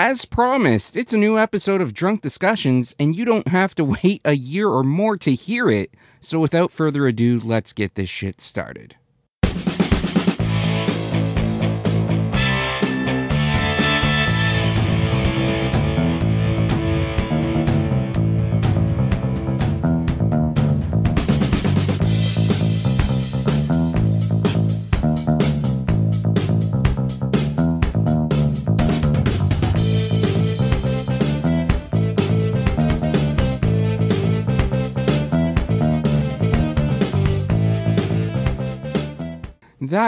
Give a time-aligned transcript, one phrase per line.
[0.00, 4.20] As promised, it's a new episode of Drunk Discussions, and you don't have to wait
[4.24, 5.92] a year or more to hear it.
[6.20, 8.94] So without further ado, let's get this shit started.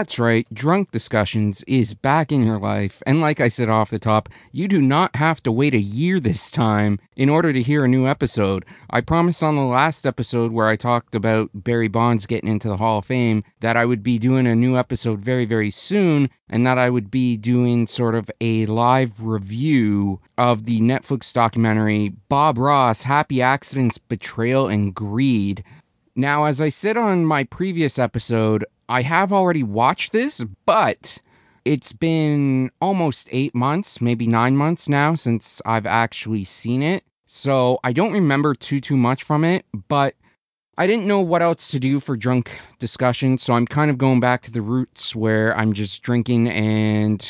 [0.01, 3.03] That's right, Drunk Discussions is back in your life.
[3.07, 6.19] And like I said off the top, you do not have to wait a year
[6.19, 8.65] this time in order to hear a new episode.
[8.89, 12.79] I promised on the last episode where I talked about Barry Bonds getting into the
[12.79, 16.67] Hall of Fame that I would be doing a new episode very, very soon and
[16.67, 22.57] that I would be doing sort of a live review of the Netflix documentary Bob
[22.57, 25.63] Ross Happy Accidents, Betrayal, and Greed.
[26.17, 31.19] Now, as I said on my previous episode, I have already watched this, but
[31.65, 37.05] it's been almost eight months, maybe nine months now since I've actually seen it.
[37.29, 40.17] So I don't remember too, too much from it, but
[40.77, 43.39] I didn't know what else to do for drunk discussion.
[43.39, 47.25] So I'm kind of going back to the roots where I'm just drinking and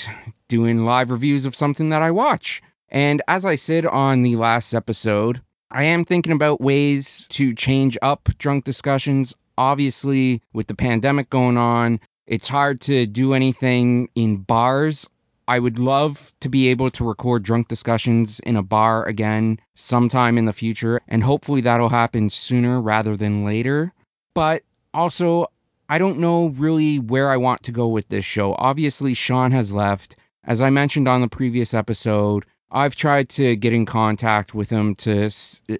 [0.48, 2.62] doing live reviews of something that I watch.
[2.88, 7.98] And as I said on the last episode, I am thinking about ways to change
[8.00, 14.38] up drunk discussions obviously, with the pandemic going on, it's hard to do anything in
[14.38, 15.08] bars.
[15.46, 20.38] I would love to be able to record drunk discussions in a bar again sometime
[20.38, 23.92] in the future, and hopefully that'll happen sooner rather than later.
[24.34, 24.62] But
[24.94, 25.48] also,
[25.90, 28.54] I don't know really where I want to go with this show.
[28.58, 30.16] Obviously, Sean has left.
[30.42, 34.94] As I mentioned on the previous episode, I've tried to get in contact with him
[34.96, 35.30] to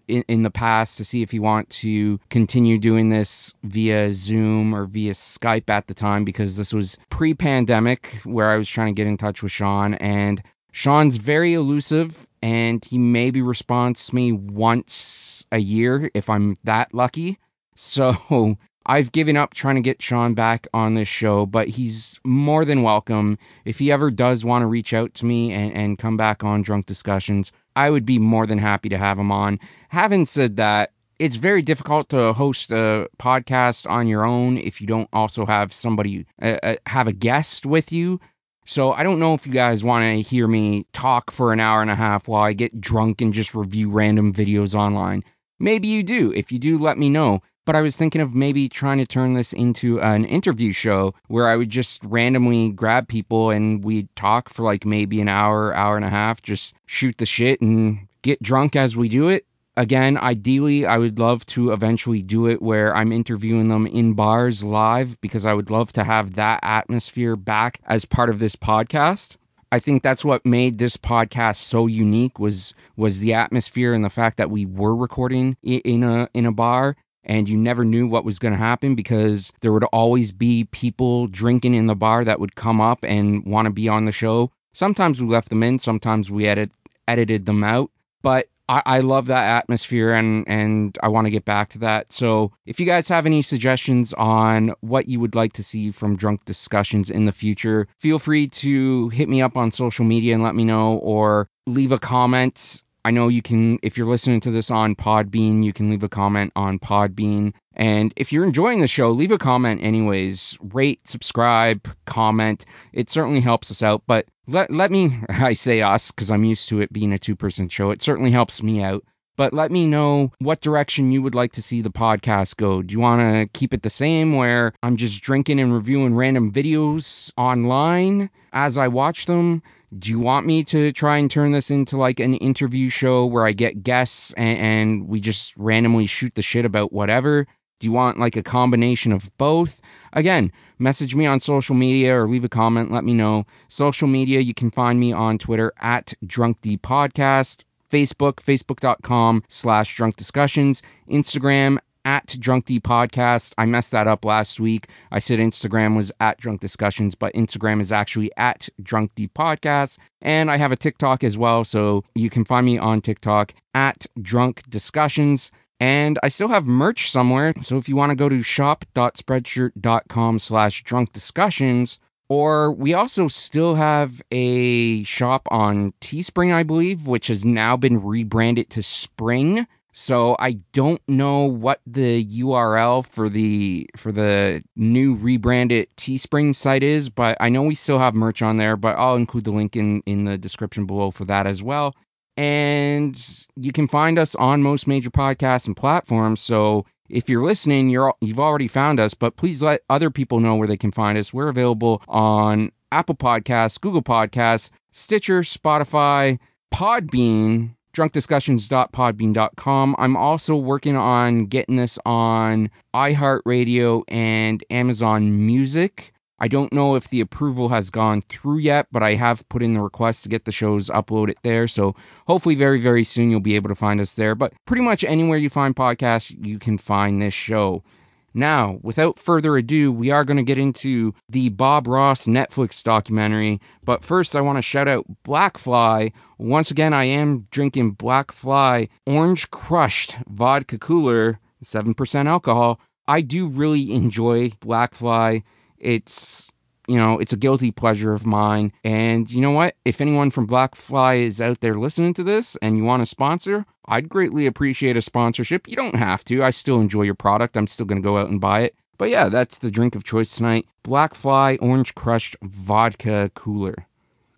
[0.09, 4.75] in, in the past to see if he want to continue doing this via Zoom
[4.75, 9.01] or via Skype at the time because this was pre-pandemic where I was trying to
[9.01, 10.43] get in touch with Sean and
[10.73, 17.39] Sean's very elusive and he maybe responds me once a year if I'm that lucky.
[17.77, 22.65] So I've given up trying to get Sean back on this show, but he's more
[22.65, 23.39] than welcome.
[23.65, 26.63] If he ever does want to reach out to me and, and come back on
[26.63, 29.61] Drunk Discussions, I would be more than happy to have him on.
[29.91, 34.87] Having said that, it's very difficult to host a podcast on your own if you
[34.87, 38.19] don't also have somebody, uh, uh have a guest with you.
[38.65, 41.83] So I don't know if you guys want to hear me talk for an hour
[41.83, 45.25] and a half while I get drunk and just review random videos online.
[45.59, 46.33] Maybe you do.
[46.33, 49.35] If you do, let me know but I was thinking of maybe trying to turn
[49.35, 54.49] this into an interview show where I would just randomly grab people and we'd talk
[54.49, 58.43] for like maybe an hour, hour and a half, just shoot the shit and get
[58.43, 59.47] drunk as we do it.
[59.77, 64.65] Again, ideally, I would love to eventually do it where I'm interviewing them in bars
[64.65, 69.37] live because I would love to have that atmosphere back as part of this podcast.
[69.73, 74.11] I think that's what made this podcast so unique was was the atmosphere and the
[74.11, 78.25] fact that we were recording in a in a bar and you never knew what
[78.25, 82.41] was going to happen because there would always be people drinking in the bar that
[82.41, 84.51] would come up and want to be on the show.
[84.73, 86.73] Sometimes we left them in, sometimes we edit,
[87.07, 87.91] edited them out,
[88.23, 92.13] but I, I love that atmosphere and, and I want to get back to that.
[92.13, 96.17] So if you guys have any suggestions on what you would like to see from
[96.17, 100.43] drunk discussions in the future, feel free to hit me up on social media and
[100.43, 104.51] let me know or leave a comment I know you can, if you're listening to
[104.51, 107.55] this on Podbean, you can leave a comment on Podbean.
[107.75, 110.59] And if you're enjoying the show, leave a comment anyways.
[110.61, 112.67] Rate, subscribe, comment.
[112.93, 114.03] It certainly helps us out.
[114.07, 117.37] But let, let me, I say us because I'm used to it being a two
[117.37, 117.91] person show.
[117.91, 119.05] It certainly helps me out.
[119.37, 122.83] But let me know what direction you would like to see the podcast go.
[122.83, 126.53] Do you want to keep it the same where I'm just drinking and reviewing random
[126.53, 129.63] videos online as I watch them?
[129.99, 133.45] Do you want me to try and turn this into like an interview show where
[133.45, 137.47] I get guests and, and, we just randomly shoot the shit about whatever?
[137.81, 139.81] Do you want like a combination of both?
[140.13, 142.91] Again, message me on social media or leave a comment.
[142.91, 143.47] Let me know.
[143.69, 149.97] Social media, you can find me on Twitter at Drunk D Podcast, Facebook, facebook.com slash
[149.97, 153.55] drunk discussions, Instagram at Drunk D Podcast.
[153.59, 154.89] I messed that up last week.
[155.11, 159.99] I said Instagram was at Drunk Discussions, but Instagram is actually at Drunk D Podcast.
[160.23, 164.07] And I have a TikTok as well, so you can find me on TikTok at
[164.21, 165.53] Drunk Discussions.
[165.79, 170.83] And I still have merch somewhere, so if you want to go to shop.spreadshirt.com slash
[170.83, 171.99] drunk discussions,
[172.29, 178.01] Or we also still have a shop on Teespring, I believe, which has now been
[178.01, 179.67] rebranded to Spring.
[179.93, 186.83] So I don't know what the URL for the for the new rebranded Teespring site
[186.83, 189.77] is, but I know we still have merch on there, but I'll include the link
[189.77, 191.95] in in the description below for that as well.
[192.37, 193.21] And
[193.57, 196.41] you can find us on most major podcasts and platforms.
[196.41, 200.55] So if you're listening, you're you've already found us, but please let other people know
[200.55, 201.35] where they can find us.
[201.35, 206.39] We're available on Apple Podcasts, Google Podcasts, Stitcher, Spotify,
[206.73, 209.97] Podbean, drunkdiscussions.podbean.com.
[209.99, 216.13] I'm also working on getting this on iHeartRadio and Amazon Music.
[216.43, 219.75] I don't know if the approval has gone through yet, but I have put in
[219.75, 221.69] the request to get the shows uploaded there.
[221.69, 221.95] So
[222.27, 224.35] hopefully, very, very soon, you'll be able to find us there.
[224.35, 227.83] But pretty much anywhere you find podcasts, you can find this show.
[228.33, 233.61] Now, without further ado, we are going to get into the Bob Ross Netflix documentary.
[233.85, 236.13] But first, I want to shout out Blackfly.
[236.39, 242.81] Once again, I am drinking Blackfly Orange Crushed Vodka Cooler, 7% alcohol.
[243.09, 245.43] I do really enjoy Blackfly.
[245.77, 246.53] It's
[246.91, 248.73] you know, it's a guilty pleasure of mine.
[248.83, 249.77] And you know what?
[249.85, 253.65] If anyone from Blackfly is out there listening to this and you want a sponsor,
[253.87, 255.69] I'd greatly appreciate a sponsorship.
[255.69, 256.43] You don't have to.
[256.43, 257.57] I still enjoy your product.
[257.57, 258.75] I'm still going to go out and buy it.
[258.99, 260.67] But yeah, that's the drink of choice tonight.
[260.83, 263.87] Blackfly Orange Crushed Vodka Cooler.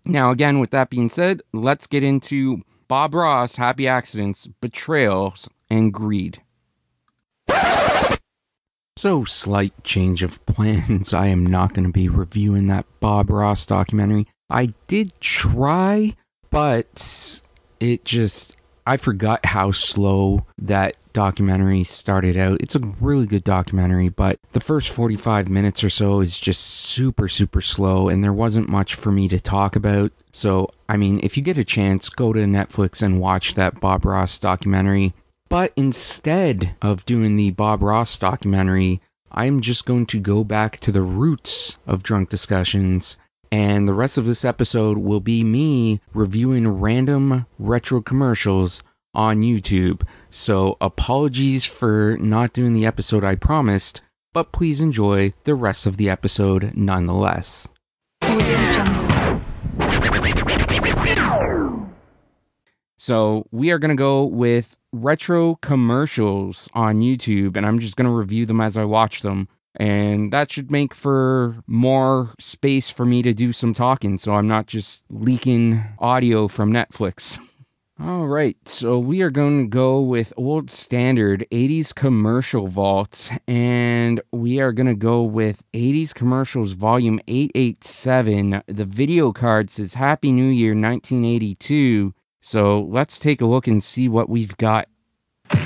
[0.04, 5.90] Now, again, with that being said, let's get into Bob Ross, Happy Accidents, Betrayals, and
[5.90, 6.42] Greed.
[9.02, 11.12] So, slight change of plans.
[11.12, 14.28] I am not going to be reviewing that Bob Ross documentary.
[14.48, 16.14] I did try,
[16.52, 17.42] but
[17.80, 18.56] it just,
[18.86, 22.60] I forgot how slow that documentary started out.
[22.60, 27.26] It's a really good documentary, but the first 45 minutes or so is just super,
[27.26, 30.12] super slow, and there wasn't much for me to talk about.
[30.30, 34.04] So, I mean, if you get a chance, go to Netflix and watch that Bob
[34.04, 35.12] Ross documentary.
[35.52, 40.90] But instead of doing the Bob Ross documentary, I'm just going to go back to
[40.90, 43.18] the roots of drunk discussions.
[43.50, 48.82] And the rest of this episode will be me reviewing random retro commercials
[49.12, 50.08] on YouTube.
[50.30, 54.00] So apologies for not doing the episode I promised,
[54.32, 57.68] but please enjoy the rest of the episode nonetheless.
[62.96, 68.08] So we are going to go with retro commercials on YouTube, and I'm just going
[68.08, 69.48] to review them as I watch them.
[69.76, 74.46] And that should make for more space for me to do some talking, so I'm
[74.46, 77.38] not just leaking audio from Netflix.
[78.00, 84.20] All right, so we are going to go with old standard 80s commercial vault, and
[84.32, 88.62] we are going to go with 80s commercials volume 887.
[88.66, 92.12] The video card says Happy New Year 1982.
[92.44, 94.88] So let's take a look and see what we've got.
[95.54, 95.58] Ooh,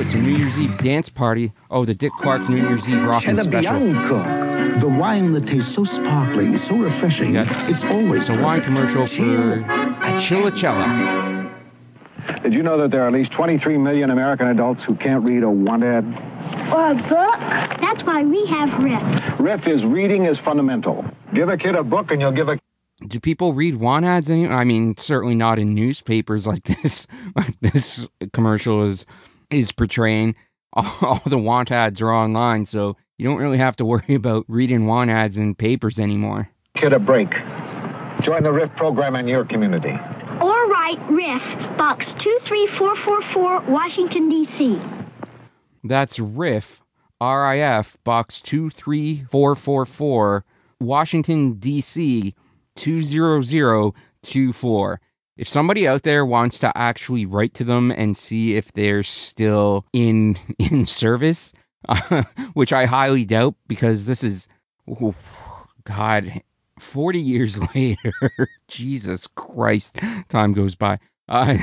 [0.00, 1.52] it's a New Year's Eve dance party.
[1.70, 3.78] Oh, the Dick Clark New Year's Eve rockin' special.
[3.78, 7.34] Bianco, the wine that tastes so sparkling, so refreshing.
[7.34, 9.58] That's, it's always it's a wine commercial for
[10.16, 11.52] Chillicella.
[12.42, 15.42] Did you know that there are at least 23 million American adults who can't read
[15.42, 16.04] a want ad?
[16.72, 17.38] Or a book?
[17.80, 19.38] That's why we have RIF.
[19.38, 21.04] RIF is reading is fundamental.
[21.34, 22.58] Give a kid a book and you'll give a
[23.06, 24.56] do people read want ads anymore?
[24.56, 27.06] I mean, certainly not in newspapers like this.
[27.36, 29.06] Like this commercial is
[29.50, 30.34] is portraying.
[30.72, 34.44] All, all, the want ads are online, so you don't really have to worry about
[34.48, 36.50] reading want ads in papers anymore.
[36.74, 37.30] Get a break.
[38.22, 39.98] Join the RIF program in your community.
[40.40, 41.42] Or write RIF,
[41.76, 44.80] Box 23444, Washington, D.C.
[45.84, 46.82] That's RIF,
[47.20, 50.44] R-I-F, Box 23444,
[50.80, 52.34] Washington, D.C.,
[52.78, 55.00] 20024.
[55.36, 59.84] If somebody out there wants to actually write to them and see if they're still
[59.92, 61.52] in in service,
[61.88, 62.22] uh,
[62.54, 64.48] which I highly doubt because this is
[64.88, 65.14] oh,
[65.84, 66.42] God,
[66.78, 68.12] 40 years later.
[68.68, 70.98] Jesus Christ, time goes by.
[71.28, 71.56] Uh,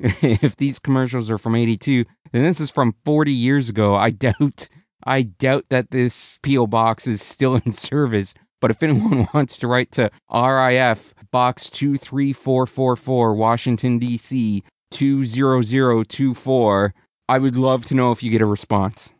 [0.00, 3.96] if these commercials are from 82, then this is from 40 years ago.
[3.96, 4.68] I doubt
[5.06, 8.34] I doubt that this PO box is still in service
[8.66, 14.64] but if anyone wants to write to RIF Box 23444, Washington, D.C.
[14.90, 16.94] 20024,
[17.28, 19.14] I would love to know if you get a response.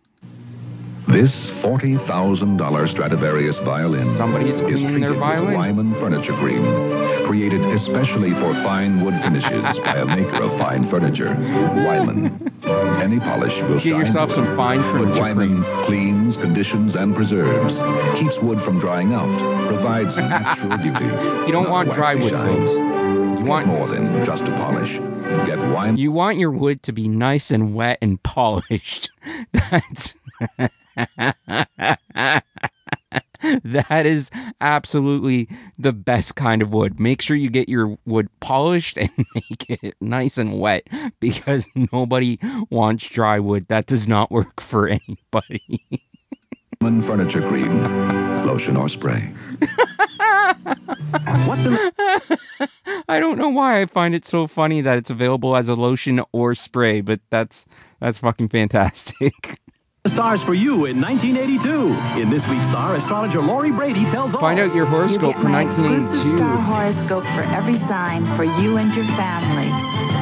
[1.08, 5.54] This $40,000 Stradivarius violin Somebody is treated with violin.
[5.54, 6.64] Weiman Furniture Cream,
[7.26, 11.28] created especially for fine wood finishes by a maker of fine furniture,
[11.86, 12.52] Weiman.
[13.00, 14.34] Any polish will Get shine yourself wood.
[14.46, 15.84] some fine furniture Weiman cream.
[15.84, 17.78] cleans, conditions, and preserves.
[18.18, 19.68] Keeps wood from drying out.
[19.68, 21.04] Provides natural beauty.
[21.46, 22.56] You don't want dry wood, shine.
[22.56, 22.78] folks.
[22.78, 24.94] You want More than just a polish.
[25.46, 25.98] Get Weiman.
[25.98, 29.10] you want your wood to be nice and wet and polished.
[29.70, 30.14] That's
[33.64, 35.48] that is absolutely
[35.78, 36.98] the best kind of wood.
[36.98, 40.86] Make sure you get your wood polished and make it nice and wet
[41.20, 42.38] because nobody
[42.70, 43.66] wants dry wood.
[43.68, 45.80] That does not work for anybody.
[46.80, 48.46] Furniture Cream.
[48.46, 49.32] Lotion or spray.
[53.08, 56.20] I don't know why I find it so funny that it's available as a lotion
[56.32, 57.66] or spray, but that's
[58.00, 59.32] that's fucking fantastic.
[60.08, 62.20] Stars for you in 1982.
[62.20, 64.40] In this week's star, astrologer Lori Brady tells all.
[64.40, 66.36] Find out your You horoscope get for my exclusive 1982.
[66.38, 69.70] star horoscope for every sign for you and your family.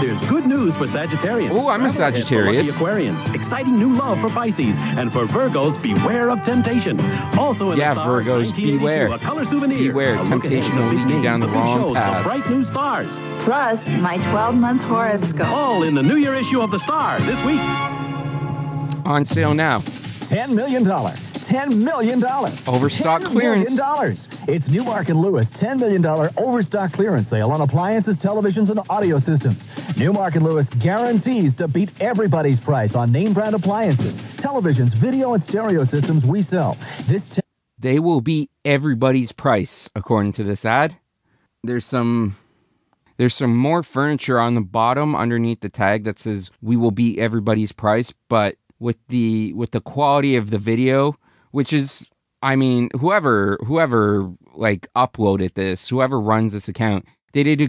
[0.05, 1.53] There's good news for Sagittarians.
[1.53, 2.79] Ooh, I'm a Travel tips for Sagittarius.
[2.79, 3.35] Aquarians.
[3.35, 4.77] Exciting new love for Pisces.
[4.79, 7.01] And for Virgos, beware of temptation.
[7.39, 9.09] Also in Yeah, the star, Virgos, 1982, beware.
[9.09, 9.79] A color souvenir.
[9.93, 12.25] Beware, A temptation ahead will lead you down the wrong path.
[12.25, 13.09] Bright new stars.
[13.45, 15.47] Plus, my 12 month horoscope.
[15.49, 17.61] All in the New Year issue of the Star this week.
[19.05, 19.81] On sale now.
[19.81, 20.85] $10 million.
[20.85, 22.25] $10 million.
[22.67, 23.77] Overstock $10 clearance.
[23.77, 24.17] million.
[24.49, 26.05] It's Newmark and Lewis $10 million
[26.39, 29.69] overstock clearance sale on appliances, televisions, and audio systems.
[29.99, 35.43] Newmark and Lewis guarantees to beat everybody's price on name brand appliances, televisions, video, and
[35.43, 36.79] stereo systems we sell.
[37.07, 37.43] This t-
[37.79, 40.97] They will beat everybody's price, according to this ad.
[41.63, 42.37] There's some
[43.19, 47.19] there's some more furniture on the bottom underneath the tag that says we will beat
[47.19, 51.17] everybody's price, but with the with the quality of the video,
[51.53, 52.13] which is
[52.43, 57.69] I mean, whoever whoever like uploaded this, whoever runs this account, they did a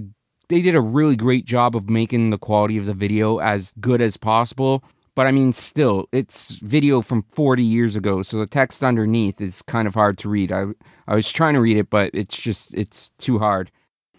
[0.50, 4.02] they did a really great job of making the quality of the video as good
[4.02, 4.84] as possible.
[5.16, 9.62] But I mean, still, it's video from 40 years ago, so the text underneath is
[9.62, 10.52] kind of hard to read.
[10.52, 10.66] I
[11.08, 13.72] I was trying to read it, but it's just it's too hard.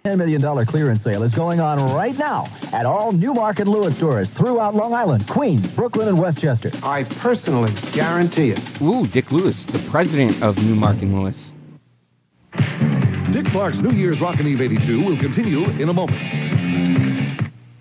[0.07, 4.31] $10 million clearance sale is going on right now at all Newmark and Lewis stores
[4.31, 6.71] throughout Long Island, Queens, Brooklyn, and Westchester.
[6.85, 8.81] I personally guarantee it.
[8.81, 11.55] Ooh, Dick Lewis, the president of Newmark and Lewis.
[13.33, 16.21] Dick Clark's New Year's Rockin' Eve 82 will continue in a moment.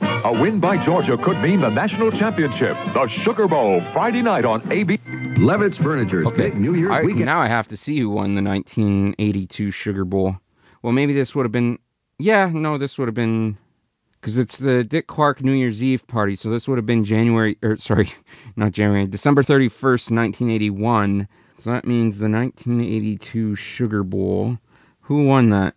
[0.02, 2.76] A win by Georgia could mean the national championship.
[2.96, 4.98] The Sugar Bowl, Friday night on AB.
[5.38, 6.26] Levitz Furniture.
[6.26, 7.26] Okay, New Year's I, weekend.
[7.26, 10.38] now I have to see who won the 1982 Sugar Bowl.
[10.82, 11.78] Well, maybe this would have been.
[12.18, 13.58] Yeah, no, this would have been
[14.14, 16.36] because it's the Dick Clark New Year's Eve party.
[16.36, 18.10] So this would have been January, or sorry,
[18.56, 21.28] not January, December 31st, 1981.
[21.58, 24.58] So that means the 1982 Sugar Bowl.
[25.02, 25.76] Who won that?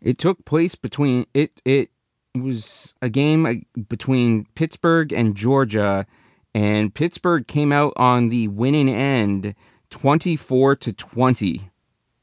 [0.00, 1.60] It took place between it.
[1.64, 1.90] It
[2.34, 3.54] was a game uh,
[3.88, 6.06] between Pittsburgh and Georgia,
[6.54, 9.54] and Pittsburgh came out on the winning end,
[9.90, 11.69] 24 to 20.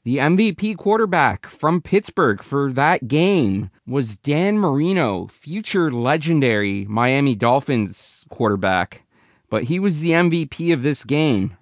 [0.08, 8.26] The MVP quarterback from Pittsburgh for that game was Dan Marino, future legendary Miami Dolphins
[8.30, 9.04] quarterback.
[9.50, 11.58] But he was the MVP of this game.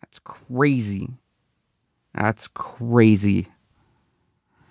[0.00, 1.10] That's crazy.
[2.14, 3.48] That's crazy.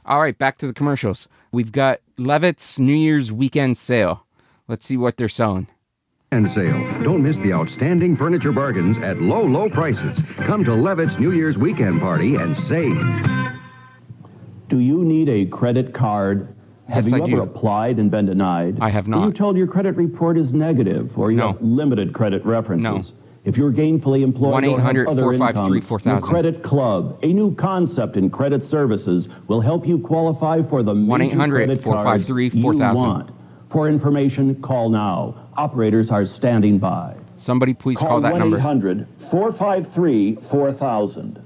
[0.07, 1.29] All right, back to the commercials.
[1.51, 4.25] We've got Levitz New Year's weekend sale.
[4.67, 5.67] Let's see what they're selling.
[6.33, 6.81] And sale.
[7.03, 10.19] Don't miss the outstanding furniture bargains at low, low prices.
[10.37, 12.97] Come to Levitz New Year's weekend party and save.
[14.67, 16.47] Do you need a credit card?
[16.87, 17.41] Have Yes, you I ever do.
[17.43, 18.77] applied and been denied?
[18.81, 19.19] I have not.
[19.19, 21.47] Were you told your credit report is negative or you No.
[21.49, 23.11] have limited credit references?
[23.11, 23.17] No.
[23.45, 26.17] If you're gainfully employed or 1-800-453-4000.
[26.17, 30.95] other Credit Club, a new concept in credit services, will help you qualify for the
[30.95, 33.29] major credit cards you 1-800-453-4000.
[33.73, 35.35] For information, call now.
[35.57, 37.15] Operators are standing by.
[37.37, 38.59] Somebody please call, that number.
[38.59, 41.41] 1-800-453-4000.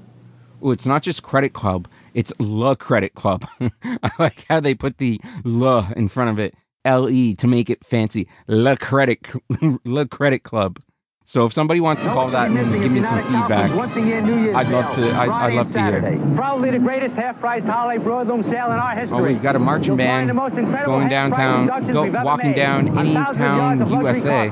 [0.60, 1.88] Oh, it's not just Credit Club.
[2.12, 3.46] It's Le Credit Club.
[3.82, 6.54] I like how they put the Le in front of it.
[6.84, 8.28] L E to make it fancy.
[8.46, 9.26] Le Credit
[9.86, 10.80] Le Credit Club.
[11.28, 15.12] So if somebody wants to call that and give me some feedback, I'd love to.
[15.12, 16.34] I'd, I'd love to hear.
[16.34, 19.18] Probably the greatest half-price holiday broadloom sale in our oh, history.
[19.18, 22.98] Oh, we've got a marching band find the most incredible going downtown, go walking down
[22.98, 24.46] any town yards of luxury USA.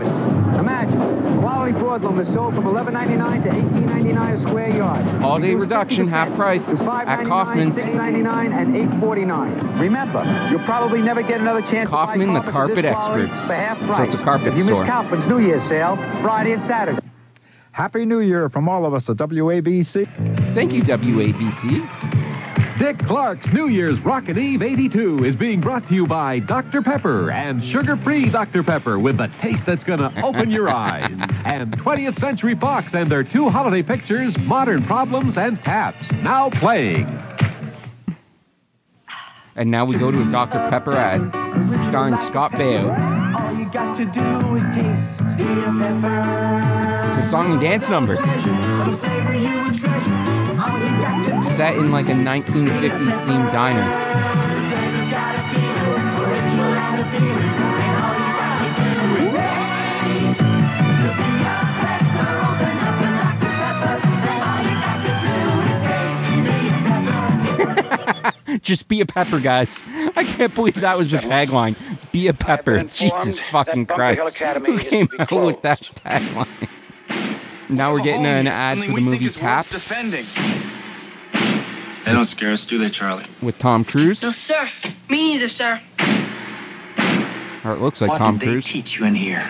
[0.59, 5.04] Imagine, quality broadloom is sold from $11.99 to $18.99 a square yard.
[5.21, 7.85] Holiday Reduced reduction, half price at Kaufman's.
[7.85, 9.80] $6.99, and $8.49.
[9.80, 13.97] Remember, you'll probably never get another chance Kaufman, the carpet carpets of this quality experts.
[13.97, 14.85] So it's a carpet if you store.
[14.85, 17.06] Kaufman's New Year's sale, Friday and Saturday.
[17.73, 20.54] Happy New Year from all of us at WABC.
[20.54, 22.78] Thank you, WABC.
[22.78, 26.82] Dick Clark's New Year's Rockin' Eve 82 is being brought to you by Dr.
[26.82, 28.62] Pepper and sugar-free Dr.
[28.62, 31.18] Pepper with the taste that's going to open your eyes.
[31.46, 37.06] And 20th Century Fox and their two holiday pictures, Modern Problems and Taps, now playing.
[39.54, 40.58] And now we go to a Dr.
[40.68, 42.92] Pepper ad starring Scott Baio.
[43.38, 45.15] All you got to do is taste be a pepper.
[45.38, 48.16] It's a song and dance number.
[51.43, 53.85] Set in like a 1950s themed diner.
[68.62, 69.85] Just be a pepper, guys.
[70.16, 71.76] I can't believe that was the tagline.
[72.16, 72.82] Be a pepper.
[72.85, 74.38] Jesus fucking Christ.
[74.38, 76.49] Who came out with that tagline?
[77.68, 80.25] Now we're getting an ad for the movie Taps They
[82.06, 83.26] don't scare us, do they, Charlie?
[83.42, 84.23] with Tom Cruise.
[84.23, 84.66] No, sir.
[85.11, 85.78] Me neither, sir.
[87.66, 88.64] Or it looks like what Tom did they Cruise.
[88.64, 89.46] teach you in here?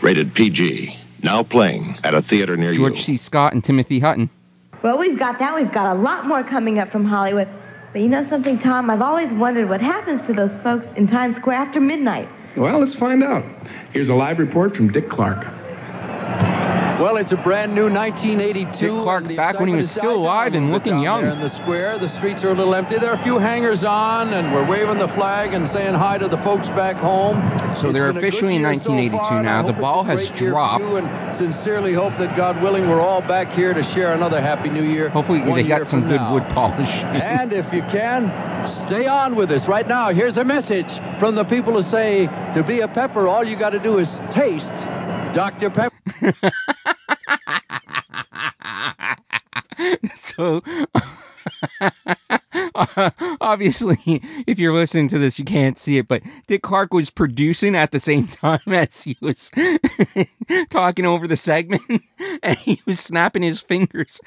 [0.00, 0.96] Rated PG.
[1.24, 2.76] Now playing at a theater near you.
[2.76, 3.16] George C.
[3.16, 4.30] Scott and Timothy Hutton.
[4.84, 5.56] Well, we've got that.
[5.56, 7.48] We've got a lot more coming up from Hollywood.
[7.94, 8.90] But you know something, Tom?
[8.90, 12.26] I've always wondered what happens to those folks in Times Square after midnight.
[12.56, 13.44] Well, let's find out.
[13.92, 15.46] Here's a live report from Dick Clark.
[17.00, 18.78] Well, it's a brand new 1982.
[18.78, 21.24] Dick Clark back when he was still alive and looking young.
[21.26, 22.98] in the square, the streets are a little empty.
[22.98, 26.28] There are a few hangers on, and we're waving the flag and saying hi to
[26.28, 27.36] the folks back home.
[27.74, 29.66] So they're It's a officially in good year so 1982 far, and I now.
[29.66, 30.94] The ball has great year for dropped.
[30.94, 34.84] and sincerely hope that God willing, we're all back here to share another happy new
[34.84, 35.08] year.
[35.08, 36.32] Hopefully they got some good now.
[36.32, 37.02] wood polish.
[37.04, 38.30] and if you can,
[38.68, 40.10] stay on with us right now.
[40.10, 43.70] Here's a message from the people who say to be a pepper, all you got
[43.70, 44.76] to do is taste
[45.34, 45.68] Dr.
[45.68, 45.92] Pepper.
[50.36, 50.62] so
[53.40, 53.96] obviously
[54.46, 57.90] if you're listening to this you can't see it but dick clark was producing at
[57.90, 59.50] the same time as he was
[60.70, 61.82] talking over the segment
[62.42, 64.20] and he was snapping his fingers.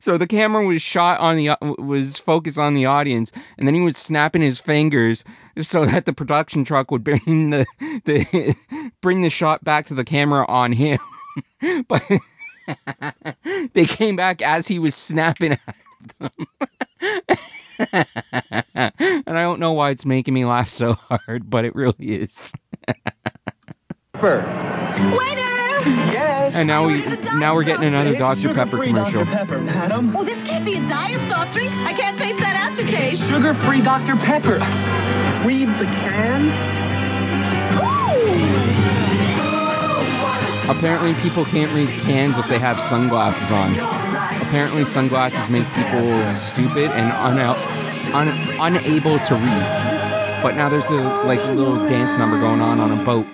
[0.00, 3.80] So the camera was shot on the was focused on the audience and then he
[3.80, 5.24] was snapping his fingers
[5.58, 7.66] so that the production truck would bring the,
[8.04, 10.98] the bring the shot back to the camera on him.
[11.88, 12.02] But
[13.72, 15.60] they came back as he was snapping at
[16.18, 16.30] them.
[18.74, 22.52] and I don't know why it's making me laugh so hard, but it really is.
[24.22, 25.46] Waiter!
[25.86, 26.54] Yes.
[26.54, 27.04] And now we
[27.38, 28.54] now we're getting another Dr.
[28.54, 29.24] Pepper commercial.
[29.26, 30.16] Pepper, madam.
[30.16, 31.70] Oh, this can't be a diet soft drink.
[31.72, 33.22] I can't taste that aftertaste.
[33.28, 34.16] Sugar-free Dr.
[34.16, 34.58] Pepper.
[35.46, 36.76] Read the can.
[40.68, 43.72] Apparently, people can't read cans if they have sunglasses on.
[44.42, 47.54] Apparently, sunglasses make people stupid and una-
[48.12, 50.42] un- unable to read.
[50.42, 53.26] But now there's a like little dance number going on on a boat.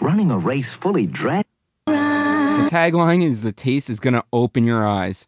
[0.00, 1.46] Running a race fully dressed.
[1.86, 5.26] The tagline is "The taste is gonna open your eyes."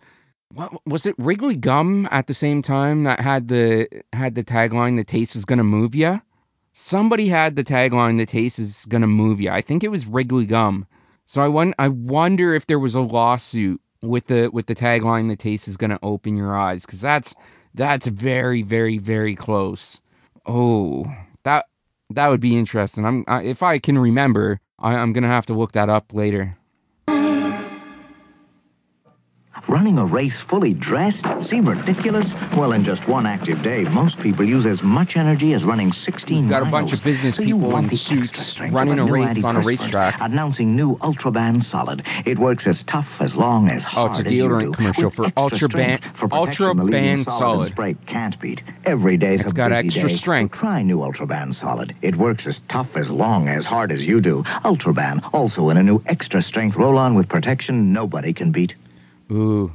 [0.52, 1.14] What was it?
[1.18, 5.44] Wrigley gum at the same time that had the had the tagline "The taste is
[5.44, 6.18] gonna move ya."
[6.79, 10.45] Somebody had the tagline "The taste is gonna move you." I think it was Wrigley
[10.45, 10.85] gum.
[11.25, 15.29] So I won- I wonder if there was a lawsuit with the with the tagline
[15.29, 17.35] "The taste is gonna open your eyes" because that's
[17.75, 20.03] that's very very very close.
[20.45, 21.07] Oh,
[21.45, 21.65] that
[22.11, 23.07] that would be interesting.
[23.07, 26.59] I'm I, if I can remember, I, I'm gonna have to look that up later.
[29.68, 31.26] Running a race fully dressed?
[31.40, 32.33] Seem ridiculous?
[32.57, 36.42] Well, in just one active day, most people use as much energy as running 16
[36.42, 39.61] We've got a bunch of business So people in suits running a race on a
[39.61, 40.18] racetrack.
[40.20, 42.05] Announcing new Ultraban Solid.
[42.24, 45.24] It works as tough as long as Oh, hard it's a deodorant do, commercial for
[45.26, 48.62] extra Ultra strength Ban- for Ultra protection the leading Ban solid spray can't beat.
[48.85, 50.14] Every day's It's a got extra day.
[50.14, 50.55] strength.
[50.55, 51.92] So try new Ultraban Solid.
[52.02, 54.44] It works as tough as long as hard as you do.
[54.64, 58.74] Ultraban, also in a new extra strength roll-on with protection nobody can beat.
[59.31, 59.73] Ooh.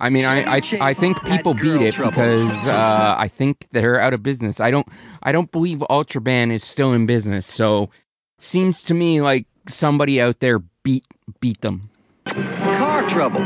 [0.00, 4.14] I mean, I, I, I think people beat it because uh, I think they're out
[4.14, 4.60] of business.
[4.60, 4.86] I don't
[5.22, 7.46] I don't believe Ultraban is still in business.
[7.46, 7.90] So
[8.38, 11.04] seems to me like somebody out there beat
[11.40, 11.90] beat them.
[12.26, 13.40] Car trouble.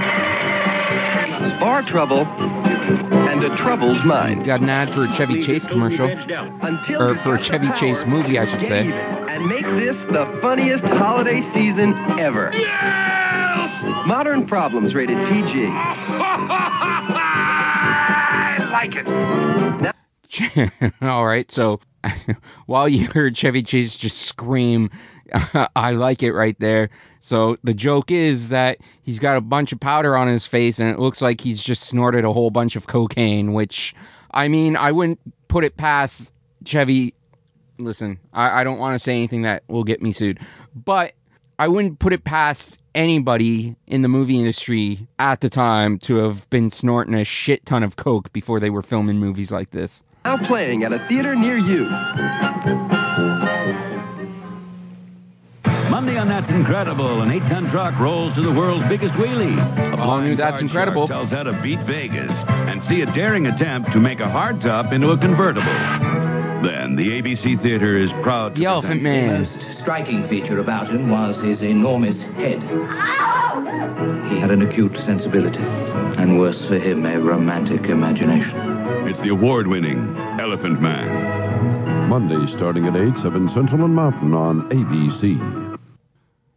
[1.58, 2.26] Bar trouble.
[2.26, 4.44] And a troubled mind.
[4.44, 6.10] Got an ad for a Chevy Chase commercial,
[7.00, 8.92] or for a Chevy Chase movie, I should say.
[8.92, 12.52] And make this the funniest holiday season ever.
[14.06, 15.66] Modern Problems rated PG.
[18.54, 19.06] I like it.
[21.02, 21.80] All right, so
[22.66, 24.90] while you heard Chevy Chase just scream
[25.74, 26.90] I like it right there.
[27.20, 30.90] So the joke is that he's got a bunch of powder on his face and
[30.90, 33.94] it looks like he's just snorted a whole bunch of cocaine, which
[34.32, 36.34] I mean, I wouldn't put it past
[36.64, 37.14] Chevy.
[37.78, 40.38] Listen, I, I don't want to say anything that will get me sued,
[40.74, 41.12] but
[41.62, 46.50] I wouldn't put it past anybody in the movie industry at the time to have
[46.50, 50.02] been snorting a shit ton of coke before they were filming movies like this.
[50.24, 51.84] Now playing at a theater near you.
[55.88, 59.56] Monday on That's Incredible, an eight-ton truck rolls to the world's biggest wheelie.
[59.92, 61.06] A All new That's Incredible.
[61.06, 62.34] tells how to beat Vegas
[62.66, 65.62] and see a daring attempt to make a hardtop into a convertible.
[66.62, 69.40] Then the ABC Theater is proud to The Elephant Man.
[69.42, 72.62] most striking feature about him was his enormous head.
[74.30, 75.64] He had an acute sensibility,
[76.18, 78.56] and worse for him, a romantic imagination.
[79.08, 82.08] It's the award-winning Elephant Man.
[82.08, 85.36] Monday starting at 8, 7 Central and Mountain on ABC.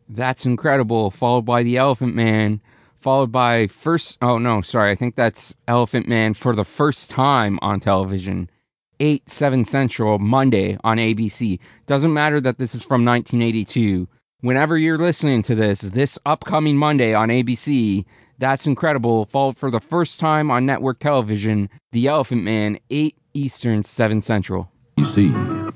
[0.08, 1.10] That's incredible.
[1.10, 2.62] Followed by the Elephant Man.
[2.94, 4.20] Followed by first.
[4.22, 4.92] Oh no, sorry.
[4.92, 8.52] I think that's Elephant Man for the first time on television.
[9.00, 11.60] 8, 7 Central, Monday on ABC.
[11.86, 14.08] Doesn't matter that this is from 1982.
[14.42, 18.06] Whenever you're listening to this, this upcoming Monday on ABC,
[18.38, 19.26] that's incredible.
[19.26, 24.72] Followed for the first time on network television, The Elephant Man, 8 Eastern, 7 Central.
[24.98, 25.74] ABC.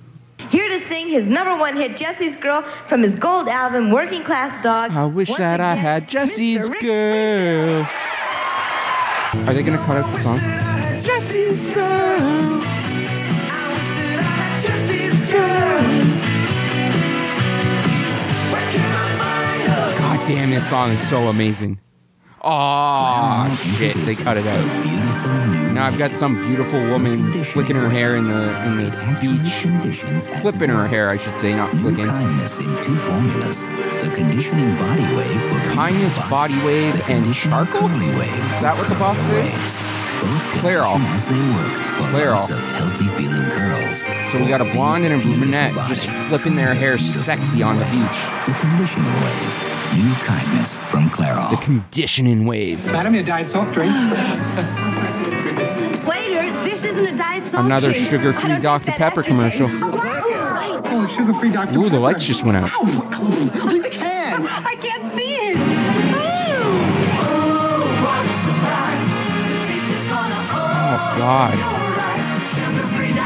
[0.50, 4.64] Here to sing his number one hit, Jesse's Girl, from his gold album, Working Class
[4.64, 4.92] Dog.
[4.92, 7.88] I wish that I had Jesse's girl.
[9.48, 10.40] Are they gonna cut out the song?
[11.04, 12.79] Jesse's girl.
[19.98, 21.80] God damn, this song is so amazing.
[22.42, 24.66] Oh shit, they cut it out.
[25.74, 29.68] Now I've got some beautiful woman flicking her hair in the in this beach,
[30.42, 32.08] flipping her hair, I should say, not flicking.
[32.08, 33.58] Kindness in two formulas.
[34.04, 37.90] The conditioning body wave Kindness body wave and charcoal.
[37.90, 39.54] Is that what the box said?
[40.60, 41.00] Clairol.
[41.00, 42.12] as they work.
[42.12, 42.50] Clairol.
[42.50, 43.98] Lots healthy feeling curls.
[44.32, 47.86] So we got a blonde and a brunette just flipping their hair sexy on the
[47.86, 48.20] beach.
[48.48, 49.54] The conditioning wave.
[49.98, 51.50] New kindness from Clairol.
[51.50, 52.86] The conditioning wave.
[52.92, 53.92] Madam, your diet soft drink.
[56.08, 58.92] Waiter, this isn't a diet soft Another sugar-free Dr.
[58.92, 59.68] Pepper commercial.
[59.72, 61.78] Oh, sugar-free Dr.
[61.78, 62.72] Ooh, the lights just went out.
[63.66, 64.46] Leave the can.
[64.48, 64.89] I can't
[71.30, 71.54] God.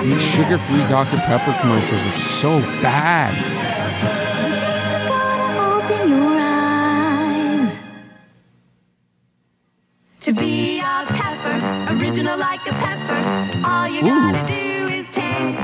[0.03, 1.15] These sugar-free Dr.
[1.19, 3.33] Pepper commercials are so bad.
[5.57, 7.79] Open your eyes.
[10.19, 13.65] To be a pepper, original like a pepper.
[13.65, 14.33] All you Ooh.
[14.33, 15.07] gotta do is.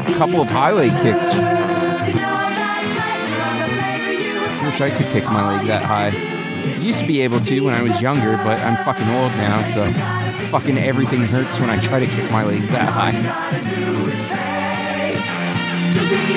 [0.07, 1.33] A couple of highlight kicks.
[1.33, 5.67] To know that pleasure of the flavor you will Wish I could kick my leg
[5.67, 6.13] that high.
[6.79, 9.91] Used to be able to when I was younger, but I'm fucking old now, so
[10.49, 13.11] fucking everything hurts when I try to kick my legs that high.
[13.11, 13.19] Be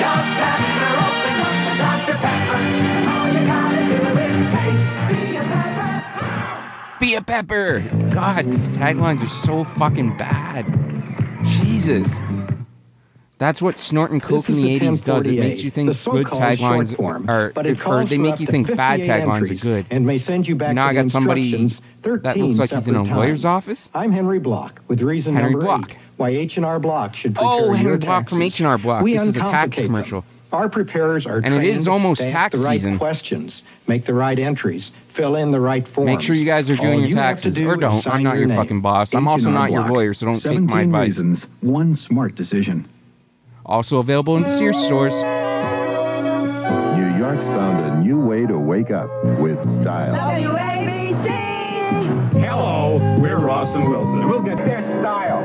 [0.01, 2.17] a pepper, open up the Dr.
[2.21, 2.61] Pepper.
[3.09, 5.09] All you gotta do is taste.
[5.09, 6.99] Be a pepper.
[6.99, 8.11] Be a pepper!
[8.13, 10.65] God, these taglines are so fucking bad.
[11.43, 12.15] Jesus.
[13.39, 15.27] That's what snorting coke in the This 80s does.
[15.27, 17.51] It makes you think good taglines form, are,
[17.85, 19.85] or they make you think bad taglines are good.
[19.89, 21.71] And may send you back Now I got somebody
[22.05, 23.89] instructions that 13 looks like he's in a separate lawyer's office.
[23.93, 25.91] I'm Henry Block with reason Henry number Block.
[25.93, 25.99] eight.
[26.17, 28.41] Why H&R Block should Oh, Henry your Block from.
[28.41, 29.03] H&R Block.
[29.03, 29.85] We This is a tax uncomplicate them.
[29.87, 30.25] commercial.
[30.51, 32.97] Our preparers are And it is trained almost to ask tax the right season.
[32.99, 36.05] questions, make the right entries, fill in the right forms.
[36.05, 37.55] Make sure you guys are doing All your you taxes.
[37.55, 38.05] do Or don't.
[38.05, 38.57] I'm not your name.
[38.57, 39.15] fucking boss.
[39.15, 41.07] I'm also H&R not your lawyer, so don't take my advice.
[41.07, 42.85] reasons, one smart decision.
[43.65, 45.23] Also available in Sears stores.
[45.23, 50.13] New York's found a new way to wake up with style.
[52.55, 54.29] Hello, we're Ross and Wilson.
[54.29, 55.39] We'll get their style.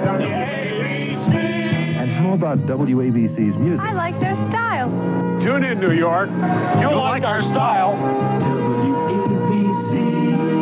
[1.99, 3.83] And how about WABC's music?
[3.87, 4.91] I like their style.
[5.41, 6.29] Tune in, New York.
[6.83, 7.97] You'll like our style.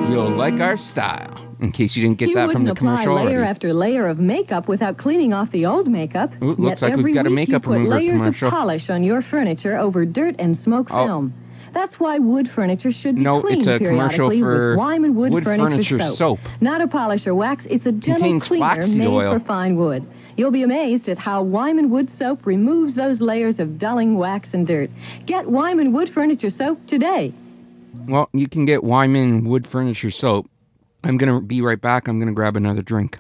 [0.09, 1.35] You'll like our style.
[1.61, 3.51] In case you didn't get you that from wouldn't the commercial apply layer already.
[3.51, 6.31] after layer of makeup without cleaning off the old makeup.
[6.43, 8.47] Ooh, looks Yet like we've got a makeup you put remover layers commercial.
[8.49, 11.07] of polish on your furniture over dirt and smoke Oh.
[11.07, 11.33] film.
[11.77, 15.13] That's why wood furniture should be No, cleaned it's a commercial periodically for with Weiman
[15.13, 16.17] wood, wood furniture soap.
[16.17, 16.41] soap.
[16.63, 17.67] Not a polish or wax.
[17.67, 19.35] It's a gentle Contains cleaner made oil.
[19.39, 20.03] for fine wood.
[20.39, 24.67] You'll be amazed at how Weiman wood soap removes those layers of dulling wax and
[24.67, 24.89] dirt.
[25.27, 27.35] Get Weiman wood furniture soap today.
[28.09, 30.49] Well, you can get Weiman wood furniture soap.
[31.05, 32.09] I'm going to be right back.
[32.09, 33.19] I'm going to grab another drink.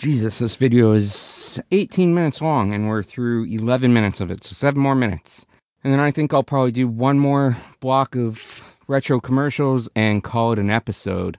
[0.00, 4.54] Jesus, this video is 18 minutes long and we're through 11 minutes of it, so
[4.54, 5.44] seven more minutes.
[5.84, 10.52] And then I think I'll probably do one more block of retro commercials and call
[10.52, 11.36] it an episode.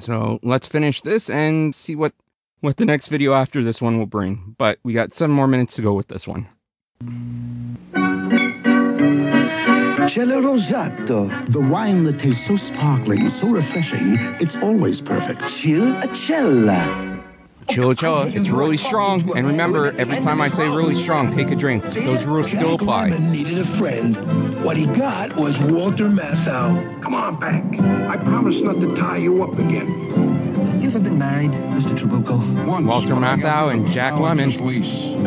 [0.00, 2.12] So let's finish this and see what,
[2.60, 4.54] what the next video after this one will bring.
[4.58, 6.46] But we got seven more minutes to go with this one.
[10.10, 11.50] Cella Rosato.
[11.50, 15.40] The wine that tastes so sparkling, so refreshing, it's always perfect.
[15.48, 17.07] Chill a cella.
[17.68, 19.36] Chilichella, it's really strong.
[19.36, 21.84] And remember, every time I say really strong, take a drink.
[21.84, 23.10] Those rules still apply.
[23.10, 24.16] needed a friend.
[24.64, 27.02] What he got was Walter Matthau.
[27.02, 27.62] Come on back.
[28.08, 29.86] I promise not to tie you up again.
[30.80, 31.96] You ever been married, Mr.
[31.98, 32.84] Trabucco?
[32.86, 34.56] Walter Matthau and Jack Lemmon.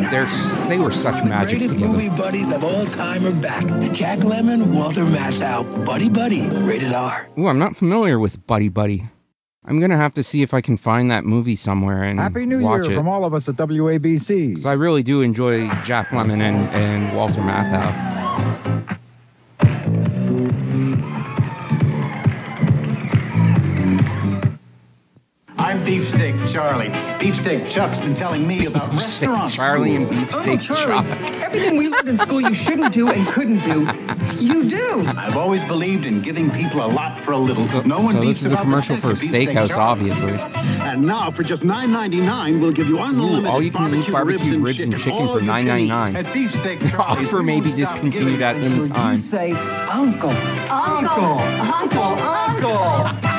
[0.10, 1.94] They're, they were such magic Greatest together.
[1.94, 3.64] movie buddies of all time are back.
[3.94, 5.86] Jack Lemmon, Walter Matthau.
[5.86, 6.48] Buddy Buddy.
[6.48, 7.28] Rated R.
[7.38, 9.04] Ooh, I'm not familiar with Buddy Buddy.
[9.66, 12.62] I'm gonna have to see if I can find that movie somewhere and Happy New
[12.62, 12.96] watch Year it.
[12.96, 14.50] from all of us at WABC.
[14.50, 18.71] Because I really do enjoy Jack Lemmon and, and Walter Matthau.
[25.86, 26.90] Beefsteak Charlie.
[27.20, 29.56] Beefsteak Chuck's been telling me about Beefsteak restaurants.
[29.56, 31.32] Charlie and oh, Beefsteak Oh, Charlie, Chuck.
[31.42, 33.88] Everything we learned in school you shouldn't do and couldn't do,
[34.38, 35.04] you do.
[35.08, 37.64] I've always believed in giving people a lot for a little.
[37.66, 39.82] So, no one so this is a commercial for a taste of Beefsteak steakhouse, Charlie.
[40.12, 40.32] obviously.
[40.34, 44.86] And now for just $9.99, we'll give you unlimited all you can eat barbecue ribs
[44.88, 46.16] and chicken for you $9.99.
[46.16, 49.20] At Beefsteak Charlie's, Offer may be discontinued at any time.
[49.20, 50.30] say uncle.
[50.30, 53.31] Uncle, uncle, uncle.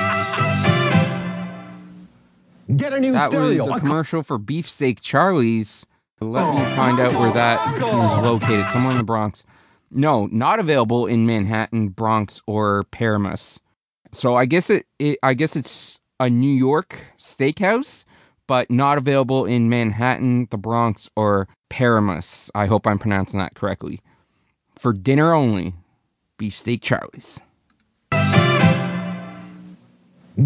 [2.77, 3.67] Get a new That stereo.
[3.67, 5.85] was a commercial for Beefsteak Charlie's.
[6.21, 7.83] Let me find out where that is
[8.23, 8.71] located.
[8.71, 9.45] Somewhere in the Bronx.
[9.91, 13.61] No, not available in Manhattan, Bronx, or Paramus.
[14.13, 18.05] So I guess it, it I guess it's a New York steakhouse,
[18.47, 22.51] but not available in Manhattan, the Bronx, or Paramus.
[22.55, 24.01] I hope I'm pronouncing that correctly.
[24.77, 25.75] For dinner only,
[26.39, 27.41] Beefsteak Charlie's.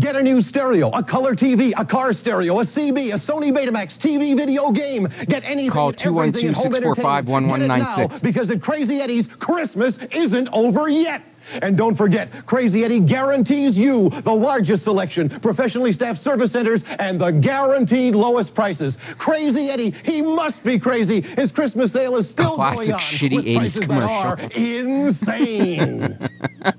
[0.01, 3.97] Get a new stereo, a color TV, a car stereo, a CB, a Sony Betamax
[3.99, 5.09] TV video game.
[5.27, 6.75] Get anything Call and everything at home 212-645-1196.
[6.75, 7.49] entertainment.
[7.49, 11.23] Get it now, Because at Crazy Eddie's, Christmas isn't over yet.
[11.63, 17.21] And don't forget, Crazy Eddie guarantees you the largest selection, professionally staffed service centers, and
[17.21, 18.99] the guaranteed lowest prices.
[19.19, 21.21] Crazy Eddie, he must be crazy.
[21.21, 24.17] His Christmas sale is still Classic going on shitty with 80s prices that commercial.
[24.17, 26.19] are insane.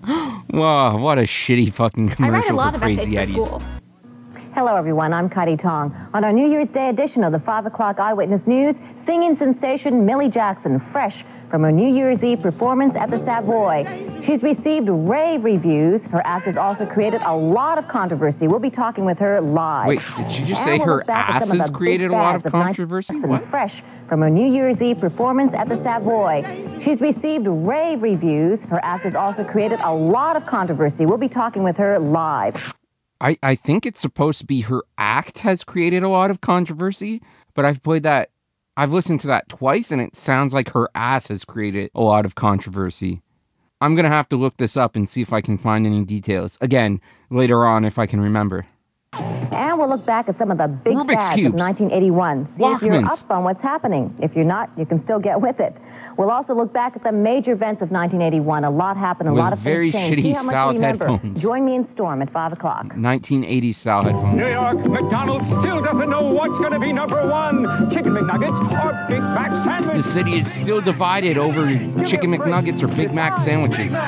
[0.50, 3.36] Wow, what a shitty fucking I commercial write a lot for of Crazy essays for
[3.36, 3.46] Eddie's.
[3.48, 3.62] school.
[4.54, 5.14] Hello, everyone.
[5.14, 5.94] I'm Kaity Tong.
[6.14, 10.30] On our New Year's Day edition of the 5 o'clock Eyewitness News, singing sensation Millie
[10.30, 13.86] Jackson, fresh from her New Year's Eve performance at the Savoy.
[14.22, 16.04] She's received rave reviews.
[16.06, 18.48] Her act has also created a lot of controversy.
[18.48, 19.88] We'll be talking with her live.
[19.88, 22.14] Wait, did she just And say we'll her look back at ass has created a
[22.14, 23.20] lot of controversy?
[23.20, 23.44] What?
[23.44, 26.44] Fresh from her New Year's Eve performance at the Savoy.
[26.80, 28.64] She's received rave reviews.
[28.64, 31.06] Her act has also created a lot of controversy.
[31.06, 32.74] We'll be talking with her live.
[33.20, 37.22] I, I think it's supposed to be her act has created a lot of controversy,
[37.54, 38.30] but I've played that,
[38.76, 42.26] I've listened to that twice, and it sounds like her ass has created a lot
[42.26, 43.22] of controversy.
[43.82, 46.58] I'm gonna have to look this up and see if I can find any details.
[46.62, 48.66] Again, later on if I can remember.
[49.52, 51.54] And we'll look back at some of the big Rubik's Cubes.
[51.54, 52.46] of 1981.
[52.58, 54.14] See if you're up on what's happening.
[54.22, 55.74] If you're not, you can still get with it.
[56.18, 58.64] We'll also look back at the major events of 1981.
[58.64, 59.30] A lot happened.
[59.30, 60.26] A With lot of very things changed.
[60.26, 61.42] Shitty how much you styled headphones.
[61.42, 62.88] Join me in Storm at 5 o'clock.
[62.88, 64.38] 1980s style headphones.
[64.38, 69.08] New York, McDonald's still doesn't know what's going to be number one chicken McNuggets or
[69.08, 69.96] Big Mac sandwich.
[69.96, 71.68] The city is still divided over
[72.04, 74.00] chicken McNuggets or Big Mac sandwiches.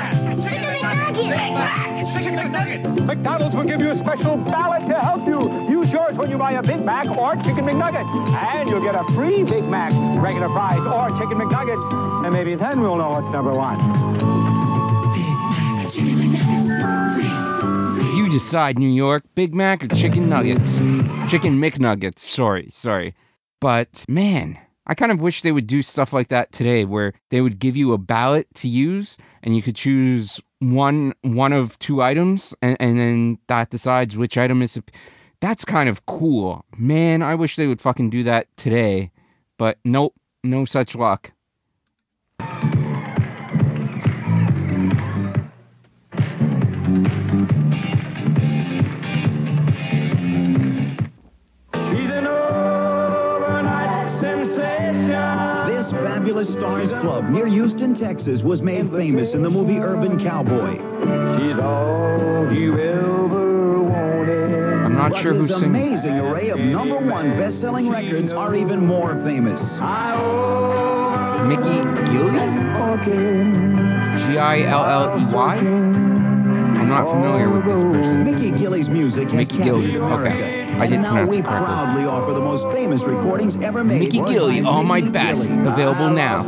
[1.20, 3.06] Chicken McNuggets.
[3.06, 5.70] McDonald's will give you a special ballot to help you.
[5.70, 8.10] Use yours when you buy a Big Mac or Chicken McNuggets.
[8.34, 9.92] And you'll get a free Big Mac,
[10.24, 12.26] regular fries, or Chicken McNuggets.
[12.26, 13.80] And maybe then we'll know what's number one.
[18.16, 20.80] You decide, New York, Big Mac or chicken nuggets?
[21.30, 23.14] Chicken McNuggets, sorry, sorry.
[23.60, 27.42] But man, I kind of wish they would do stuff like that today where they
[27.42, 32.02] would give you a ballot to use and you could choose one one of two
[32.02, 34.82] items and, and then that decides which item is
[35.42, 36.66] that's kind of cool.
[36.78, 39.12] Man, I wish they would fucking do that today.
[39.58, 41.32] But nope, no such luck.
[56.20, 60.74] Fabulous Stars Club near Houston, Texas was made famous in the movie Urban Cowboy.
[61.40, 64.84] She's all overwater.
[64.86, 65.82] I'm not Not sure who's his singing.
[65.82, 69.62] amazing array of number one best-selling records are even more famous.
[71.48, 71.80] Mickey
[72.12, 72.38] Gilley?
[74.18, 75.56] G I L L E Y?
[75.56, 78.26] I'm not familiar with this person.
[78.26, 80.28] Mickey Gilley's music Mickey captured Gilley, America.
[80.28, 80.69] okay.
[80.80, 82.06] I did pronounce it correctly.
[82.06, 84.00] offer the most famous recordings ever made.
[84.00, 84.20] Mickey.
[84.20, 86.44] Gilley, All My Best, available now.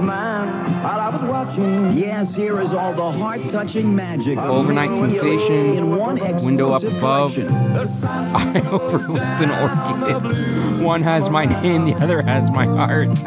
[1.94, 4.38] Yes, here is all the heart-touching magic.
[4.38, 7.38] Overnight Sensation, in one Window Up Above.
[8.04, 10.82] I overlooked an orchid.
[10.82, 13.20] One has my name, the other has my heart.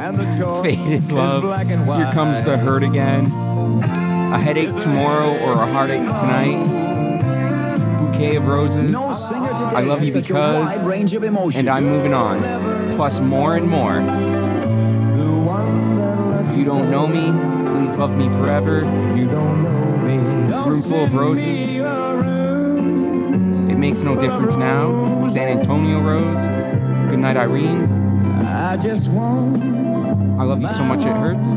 [0.62, 1.42] Faded love.
[1.42, 3.26] Here comes the hurt again.
[3.26, 7.98] A headache tomorrow or a heartache tonight.
[7.98, 8.90] Bouquet of roses.
[9.74, 10.88] I love you Such a wide because.
[10.88, 11.60] range of emotion.
[11.60, 12.40] And I'm moving on.
[12.96, 13.98] Plus more and more.
[16.50, 17.32] If You don't know me.
[17.72, 18.80] Please love me forever.
[20.66, 21.74] Room full of roses.
[21.74, 25.22] It makes no difference now.
[25.24, 26.46] San Antonio Rose.
[27.10, 27.84] Good night, Irene.
[28.46, 29.62] I just want
[30.38, 31.48] I love you so much it hurts.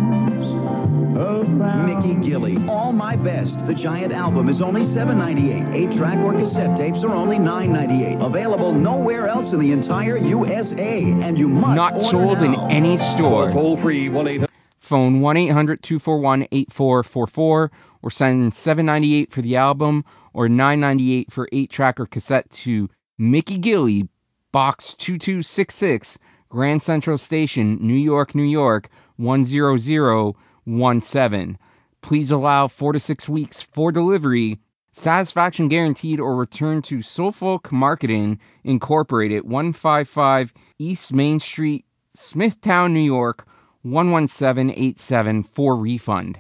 [1.18, 3.66] Mickey Gilley, All My Best.
[3.66, 5.74] The giant album is only $7.98.
[5.74, 8.24] Eight-track or cassette tapes are only $9.98.
[8.24, 11.04] Available nowhere else in the entire USA.
[11.04, 13.52] And you must Not order sold in any store.
[13.52, 14.50] Toll free 1 800.
[14.78, 17.72] Phone 1 800 241 8444
[18.04, 23.58] or send 798 for the album or 998 for 8 track or cassette to Mickey
[23.58, 24.08] Gilley,
[24.52, 28.90] Box 2266, Grand Central Station, New York, New York
[30.68, 31.58] 10017.
[32.02, 34.60] Please allow 4 to 6 weeks for delivery.
[34.92, 43.48] Satisfaction guaranteed or return to Suffolk Marketing Incorporated, 155 East Main Street, Smithtown, New York
[43.84, 46.40] 11787 for refund.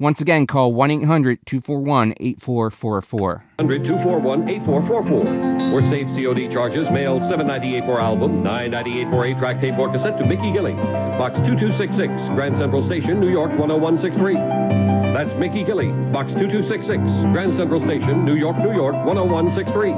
[0.00, 3.44] Once again, call 1 800 241 8444.
[3.58, 5.74] 241 8444.
[5.74, 10.16] Or save COD charges, mail 798 for album, 998 for 8 track tape or cassette
[10.20, 10.74] to Mickey Gilley.
[11.18, 14.34] Box 2266, Grand Central Station, New York 10163.
[14.34, 17.02] That's Mickey Gilley, Box 2266,
[17.34, 19.90] Grand Central Station, New York, New York 10163.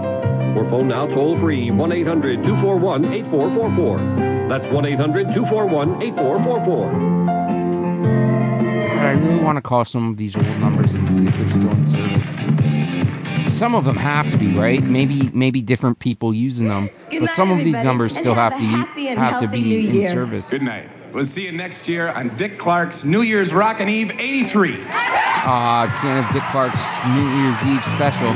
[0.57, 4.49] Or phone now toll free 1 800 241 8444.
[4.49, 7.40] That's 1 800 241 8444.
[9.01, 11.49] But I really want to call some of these old numbers and see if they're
[11.49, 12.37] still in service.
[13.47, 14.83] Some of them have to be, right?
[14.83, 18.21] Maybe maybe different people using them, Good but night, some of these everybody, numbers and
[18.21, 20.11] still have have to happy and have to healthy be new in year.
[20.11, 20.51] service.
[20.51, 20.89] Good night.
[21.15, 24.79] We'll see you next year on Dick Clark's New Year's Rockin' Eve 83.
[24.87, 28.31] Ah, it's the end of Dick Clark's New Year's Eve special.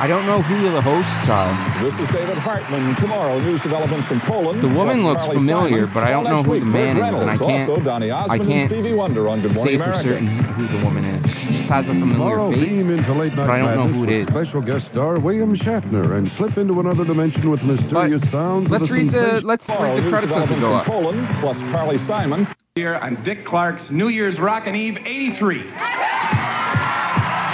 [0.00, 1.82] I don't know who the hosts are.
[1.82, 2.94] This is David Hartman.
[2.96, 4.62] Tomorrow, news developments from Poland.
[4.62, 5.90] The woman looks Carly familiar, Simon.
[5.92, 7.68] but I don't know who week, the man Burt is, and I can't.
[7.68, 11.40] Also, I can't Stevie Wonder on say Morning for certain who the woman is.
[11.40, 13.88] She just has a familiar Tomorrow, face, beam into late night but I don't know
[13.88, 14.34] who it with is.
[14.36, 18.66] Special guest star William Shatner and slip into another dimension with mysterious sounds.
[18.66, 20.60] of let's the read the sensation- let's Tomorrow, read the news credits as they go
[20.60, 20.94] developments up.
[20.94, 21.40] from Poland.
[21.40, 22.46] Plus Carly Simon.
[22.76, 25.64] Here on Dick Clark's New Year's Rockin' Eve 83.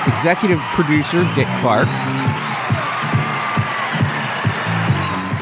[0.06, 1.88] Executive producer Dick Clark.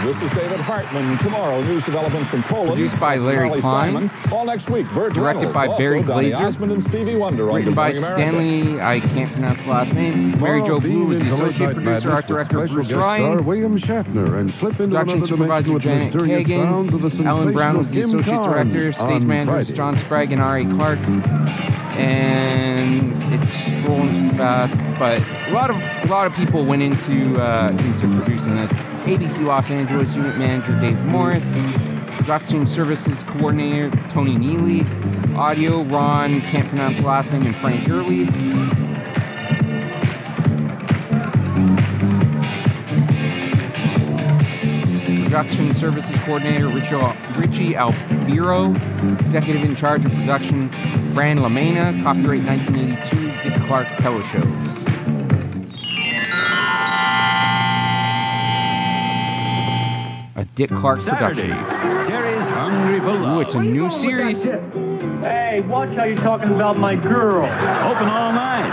[0.03, 1.17] This is David Hartman.
[1.19, 2.71] Tomorrow, news developments from Poland.
[2.71, 3.93] Produced by Larry Klein.
[3.93, 4.11] Simon.
[4.33, 5.55] All next week, Burt Directed Reynolds.
[5.55, 6.73] by Also, Barry Glazer.
[6.73, 7.93] And Stevie Wonder Written by.
[7.93, 10.41] Stanley, I can't pronounce the last name.
[10.41, 13.45] Mary Jo Blue is the associate producer, art director Bruce Ryan.
[13.45, 17.25] William Shatner and slip into Production supervisor Janet Kagan.
[17.25, 18.91] Ellen Brown was the associate director.
[18.91, 20.99] Stage managers John Sprague and Ari Clark.
[21.95, 23.22] And
[23.85, 28.07] rolling too fast, but a lot of a lot of people went into uh, into
[28.17, 28.79] producing this.
[29.05, 31.61] ABC Los Angeles unit manager Dave Morris,
[32.17, 34.83] production services coordinator Tony Neely,
[35.35, 38.27] audio Ron can't pronounce last name and Frank Early.
[45.25, 46.95] Production Services Coordinator Richie,
[47.37, 50.69] Richie Albiro, Executive in Charge of Production
[51.13, 54.87] Fran Lamena, Copyright 1982 Dick Clark Teleshows.
[60.37, 62.09] A Dick Clark Saturday, production.
[62.09, 63.37] Jerry's Hungry for Love.
[63.37, 64.51] Ooh, it's a new series.
[64.51, 67.45] Hey, watch how you're talking about my girl.
[67.45, 68.71] Open all night.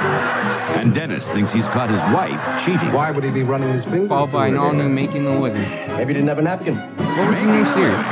[0.78, 2.94] And Dennis thinks he's caught his wife cheating.
[2.94, 4.08] Why would he be running his fingers?
[4.08, 4.88] Followed by an all new?
[4.88, 5.64] Making a Living.
[5.64, 6.76] Maybe he didn't have a napkin.
[6.76, 8.06] What was the new series?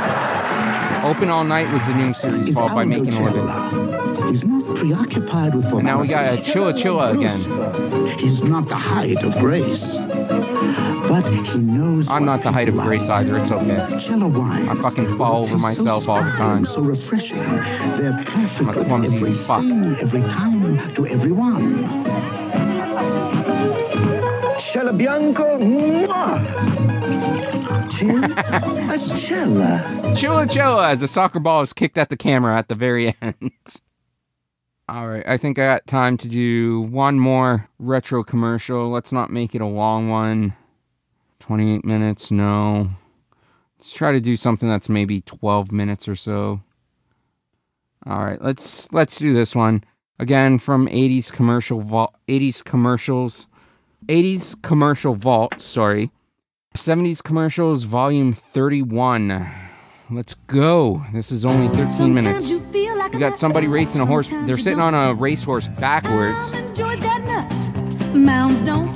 [1.04, 3.87] Open All Night was the new series, followed by Making a Living.
[4.28, 8.18] He's not preoccupied with And now we got a Chilla Chilla again.
[8.18, 9.94] He's not the height of grace.
[11.08, 13.36] But he knows I'm not the height of grace either.
[13.38, 13.78] It's okay.
[13.80, 16.66] I fucking fall over myself all the time.
[16.66, 17.38] So refreshing.
[17.38, 19.64] They're perfect I'm a clumsy with fuck.
[19.64, 21.84] everything, every time, to everyone.
[24.60, 25.58] Cielo Bianco.
[25.58, 26.38] mwah!
[27.98, 29.82] Chilla.
[30.14, 33.52] Chilla Chilla as a soccer ball is kicked at the camera at the very end.
[34.88, 38.88] All right, I think I got time to do one more retro commercial.
[38.88, 40.54] Let's not make it a long one.
[41.40, 42.88] 28 minutes, no.
[43.78, 46.62] Let's try to do something that's maybe 12 minutes or so.
[48.06, 49.84] All right, let's let's do this one.
[50.18, 53.46] Again from 80s commercial vault 80s commercials
[54.06, 56.10] 80s commercial vault, sorry.
[56.74, 59.46] 70s commercials volume 31.
[60.10, 61.02] Let's go.
[61.12, 62.77] This is only 13 minutes.
[63.12, 64.30] We got somebody racing a horse.
[64.30, 66.50] They're sitting on a racehorse backwards.
[66.78, 67.70] Joy's got nuts.
[68.14, 68.90] Mounds don't.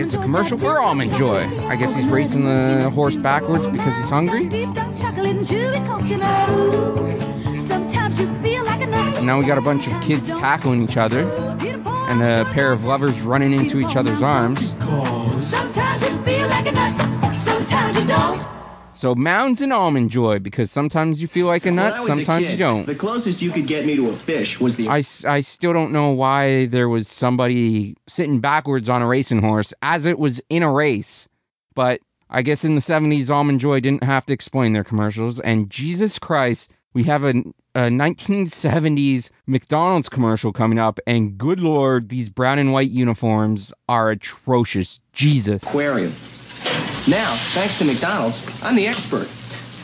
[0.00, 1.44] It's a commercial for Almond Joy.
[1.66, 4.48] I guess he's racing the horse backwards because he's hungry.
[4.48, 6.48] Deep dark chocolate and chewy coconut.
[6.50, 7.58] Ooh.
[7.58, 9.18] Sometimes you feel like a nut.
[9.18, 11.22] And now we got a bunch of kids tackling each other
[12.08, 14.76] and a pair of lovers running into each other's arms.
[15.42, 17.36] Sometimes you feel like a nut.
[17.36, 18.57] Sometimes you don't.
[18.98, 22.46] So Mounds and Almond Joy because sometimes you feel like a nut, was a sometimes
[22.46, 22.84] kid, you don't.
[22.84, 25.92] The closest you could get me to a fish was the I, I still don't
[25.92, 30.64] know why there was somebody sitting backwards on a racing horse as it was in
[30.64, 31.28] a race.
[31.76, 35.38] But I guess in the 70s, Almond Joy didn't have to explain their commercials.
[35.38, 37.34] And Jesus Christ, we have a,
[37.76, 40.98] a 1970s McDonald's commercial coming up.
[41.06, 44.98] And good Lord, these brown and white uniforms are atrocious.
[45.12, 45.62] Jesus.
[45.62, 46.10] aquarium.
[47.08, 49.24] Now, thanks to McDonald's, I'm the expert.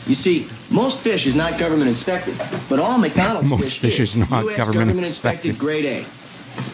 [0.07, 2.35] You see, most fish is not government inspected,
[2.69, 5.97] but all McDonald's Most fish, fish is not US government inspected grade A.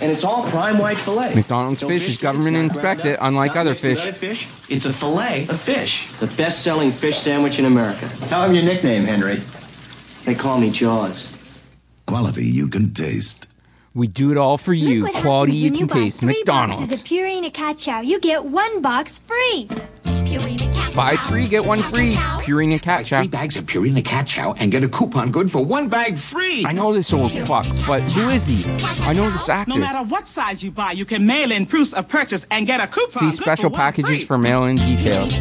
[0.04, 1.36] And it's all prime white fillet.
[1.36, 4.02] McDonald's No fish is government inspected, up, unlike other fish.
[4.04, 4.50] other fish.
[4.70, 6.12] It's a fillet of fish.
[6.20, 8.06] The best-selling fish sandwich in America.
[8.28, 9.36] Tell him your nickname, Henry.
[10.26, 11.64] They call me Jaws.
[12.08, 13.51] Quality you can taste.
[13.94, 15.06] We do it all for you.
[15.06, 16.22] Quality you can buy taste.
[16.22, 17.02] three boxes McDonald's.
[17.02, 18.00] of Purina Cat Chow.
[18.00, 19.68] You get one box free.
[20.04, 22.14] Purina Buy three, get one free.
[22.44, 23.20] Purina Cat Chow.
[23.20, 26.64] Three bags of Purina Cat Chow and get a coupon good for one bag free.
[26.66, 28.64] I know this old fuck, but who is he?
[29.04, 29.72] I know this actor.
[29.74, 32.80] No matter what size you buy, you can mail in proofs of purchase and get
[32.82, 33.12] a coupon.
[33.12, 35.36] See special for packages for mail-in details.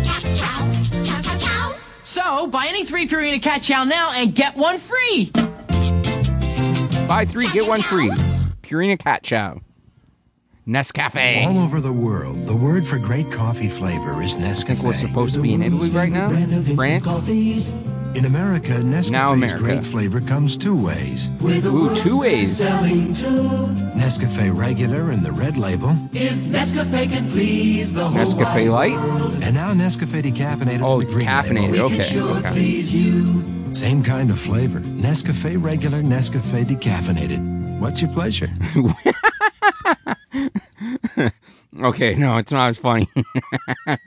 [2.03, 5.31] So, buy any three Purina Cat Chow now and get one free.
[7.07, 8.11] Buy three, get one free.
[8.71, 9.61] Purina Cat Chow.
[10.69, 11.45] Nescafe.
[11.47, 14.71] All over the world, the word for great coffee flavor is Nescafe.
[14.71, 16.29] I think we're supposed to be in Italy right now?
[16.77, 17.73] France?
[18.15, 19.59] In America, Nescafe's Now America.
[19.59, 21.31] great flavor comes two ways.
[21.43, 22.61] Ooh, two ways.
[23.97, 25.91] Nescafe regular and the red label.
[26.13, 29.43] If Nescafe can please the whole Nescafe Light?
[29.43, 30.81] And now Nescafe decaffeinated.
[30.81, 31.87] Oh, with the green decaffeinated, label.
[31.87, 33.60] okay, okay.
[33.73, 34.81] Same kind of flavor.
[34.81, 37.81] Nescafe regular, Nescafe decaffeinated.
[37.81, 38.49] What's your pleasure?
[41.83, 43.07] Okay, no, it's not as funny.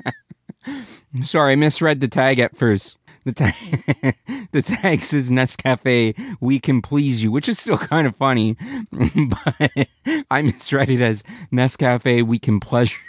[1.23, 2.97] Sorry, I misread the tag at first.
[3.25, 3.53] The tag,
[4.51, 8.57] the tag says Nescafe, we can please you, which is still kind of funny,
[8.91, 9.87] but
[10.29, 12.99] I misread it as Nescafe, we can pleasure.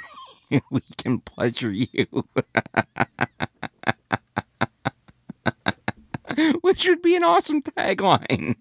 [0.70, 2.06] We can pleasure you.
[6.62, 8.56] which would be an awesome tagline.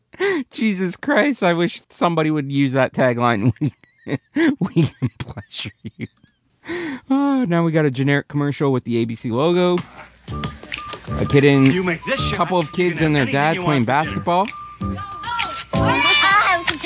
[0.51, 3.53] Jesus Christ, I wish somebody would use that tagline.
[4.05, 6.07] we can pleasure you.
[7.09, 9.77] Oh, now we got a generic commercial with the ABC logo.
[11.19, 11.97] A kid in a
[12.35, 14.47] couple of kids and their dad playing basketball.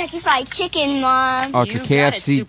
[0.07, 1.51] I'll Kentucky Fried Chicken, Mom.
[1.53, 2.45] Oh, it's a KFC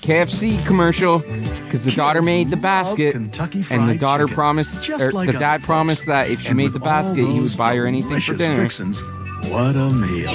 [0.00, 5.30] KFC commercial because the daughter made the basket, and the daughter promised, just or like
[5.30, 7.86] the a dad promised that if she And made the basket, he would buy her
[7.86, 8.62] anything for dinner.
[8.62, 9.02] fixins,
[9.50, 10.32] what a meal.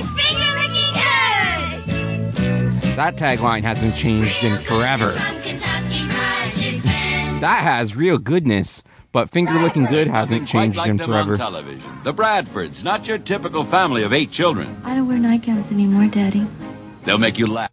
[2.96, 5.10] That tagline hasn't changed in forever.
[7.40, 8.84] That has real goodness,
[9.14, 11.38] but finger looking good hasn't changed like in forever.
[11.38, 11.90] television.
[12.04, 14.76] The Bradfords, not your typical family of eight children.
[14.84, 16.46] I don't wear nightgowns anymore, Daddy.
[17.06, 17.70] They'll make you laugh.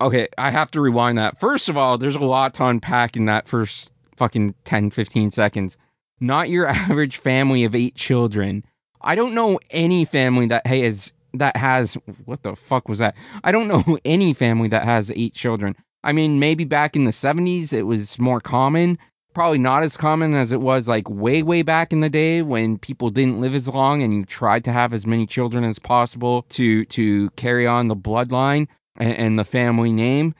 [0.00, 1.38] Okay, I have to rewind that.
[1.38, 5.78] First of all, there's a lot to unpack in that first fucking 10, 15 seconds.
[6.18, 8.64] Not your average family of eight children.
[9.00, 11.94] I don't know any family that has that has
[12.24, 13.16] what the fuck was that?
[13.42, 15.76] I don't know any family that has eight children.
[16.02, 18.98] I mean, maybe back in the 70s it was more common.
[19.34, 22.78] Probably not as common as it was like way, way back in the day when
[22.78, 26.42] people didn't live as long and you tried to have as many children as possible
[26.50, 30.34] to to carry on the bloodline and, and the family name.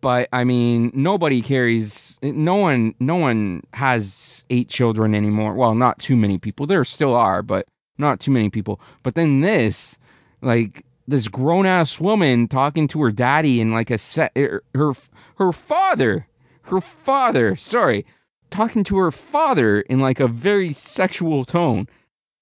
[0.00, 2.18] But I mean, nobody carries.
[2.22, 2.94] No one.
[3.00, 5.54] No one has eight children anymore.
[5.54, 6.66] Well, not too many people.
[6.66, 7.66] There still are, but
[7.98, 8.80] not too many people.
[9.02, 9.98] But then this,
[10.40, 14.32] like this grown ass woman talking to her daddy and like a set.
[14.36, 14.92] Her her,
[15.36, 16.28] her father.
[16.62, 17.56] Her father.
[17.56, 18.04] Sorry.
[18.50, 21.88] Talking to her father in like a very sexual tone.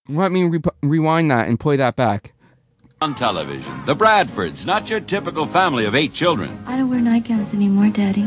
[0.08, 2.32] Let me re- rewind that and play that back.
[3.02, 6.56] On television, the Bradfords, not your typical family of eight children.
[6.66, 8.26] I don't wear nightgowns anymore, Daddy.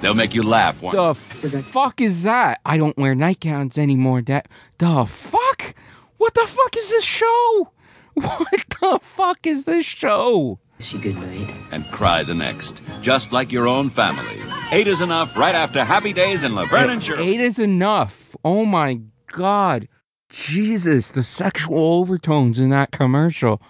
[0.00, 0.96] They'll make you laugh one.
[0.96, 2.60] The fuck is that?
[2.64, 4.48] I don't wear nightgowns anymore, Dad.
[4.78, 5.74] The fuck?
[6.16, 7.72] What the fuck is this show?
[8.14, 10.58] What the fuck is this show?
[10.82, 11.54] She good night.
[11.72, 14.40] And cry the next, just like your own family.
[14.72, 17.28] Eight is enough right after Happy Days in Laverne and Shirley.
[17.28, 18.34] Eight is enough.
[18.44, 19.88] Oh my god.
[20.30, 23.60] Jesus, the sexual overtones in that commercial.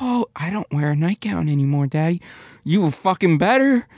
[0.00, 2.20] Oh, I don't wear a nightgown anymore, Daddy.
[2.64, 3.88] You were fucking better.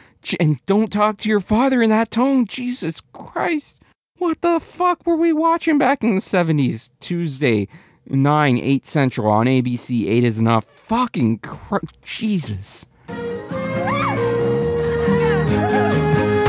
[0.41, 2.47] And don't talk to your father in that tone.
[2.47, 3.83] Jesus Christ.
[4.19, 6.93] What the fuck were we watching back in the 70s?
[7.01, 7.69] Tuesday,
[8.07, 10.07] 9, 8 Central on ABC.
[10.09, 10.65] 8 is enough.
[10.65, 12.87] Fucking cr- Jesus.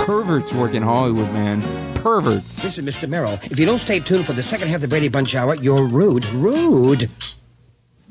[0.06, 1.62] Perverts work in Hollywood, man.
[1.96, 2.64] Perverts.
[2.64, 3.10] Listen, Mr.
[3.10, 5.56] Merrill, if you don't stay tuned for the second half of the Brady Bunch Hour,
[5.56, 6.26] you're rude.
[6.34, 7.10] Rude.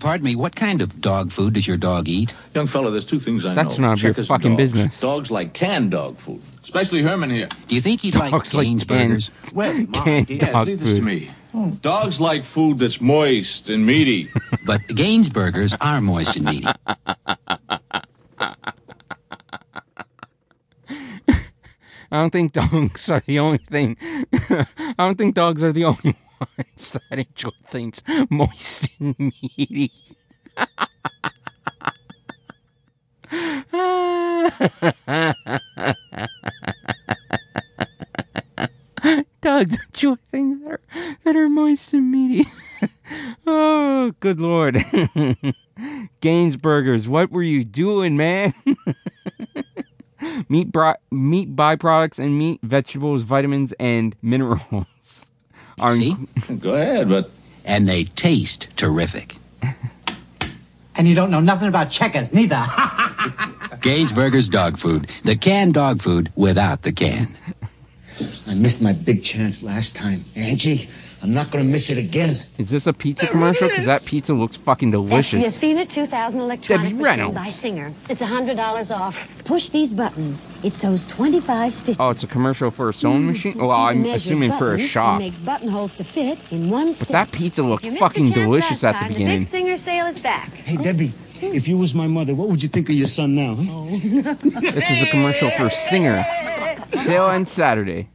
[0.01, 2.35] Pardon me, what kind of dog food does your dog eat?
[2.55, 3.87] Young fella, there's two things I That's know.
[3.89, 4.57] none of your fucking dogs.
[4.73, 5.01] business.
[5.01, 7.49] Dogs like canned dog food, especially Herman here.
[7.69, 9.31] Do you think he'd like Dogs like Gaines canned- burgers?
[9.55, 11.29] Well, Canned yeah, dog leave this to food.
[11.55, 11.79] Me.
[11.83, 14.29] Dogs like food that's moist and meaty.
[14.67, 16.67] But Gaines burgers are moist and meaty.
[22.11, 23.97] I don't think dogs are the only thing.
[24.51, 29.91] I don't think dogs are the only ones that enjoy things moist and meaty.
[39.45, 40.81] Dogs enjoy things that are
[41.25, 42.49] that are moist and meaty.
[43.47, 44.79] oh, good lord.
[46.21, 48.55] Gaines Burgers, what were you doing, man?
[50.49, 55.31] meat bro- meat byproducts and meat, vegetables, vitamins, and minerals.
[55.81, 56.17] Are See?
[56.61, 57.31] Go ahead, but
[57.65, 59.37] And they taste terrific.
[60.97, 62.65] And you don't know nothing about checkers, neither.
[63.81, 65.11] Gaines Burgers dog food.
[65.25, 67.27] The canned dog food without the can.
[68.47, 70.21] I missed my big chance last time.
[70.37, 70.89] Angie,
[71.23, 72.37] I'm not going to miss it again.
[72.59, 73.67] Is this a pizza commercial?
[73.67, 75.57] Because that pizza looks fucking That's the delicious.
[75.57, 77.35] Athena 2000 electronic Debbie machine Reynolds.
[77.35, 77.93] by Singer.
[78.11, 79.45] It's $100 off.
[79.45, 80.49] Push these buttons.
[80.63, 81.97] It sews 25 stitches.
[81.99, 83.27] Oh, it's a commercial for a sewing mm.
[83.27, 83.59] machine?
[83.59, 85.15] Well, I'm assuming for a shop.
[85.15, 88.25] And makes buttonholes to fit in one But that pizza looked You missed your fucking
[88.25, 89.09] chance delicious last at the time.
[89.09, 89.39] beginning.
[89.39, 90.53] big Singer sale is back.
[90.53, 93.55] Hey, Debbie, if you was my mother, what would you think of your son now?
[93.55, 94.35] Huh?
[94.75, 96.23] This is a commercial for Singer.
[96.97, 98.09] Sale ends Saturday.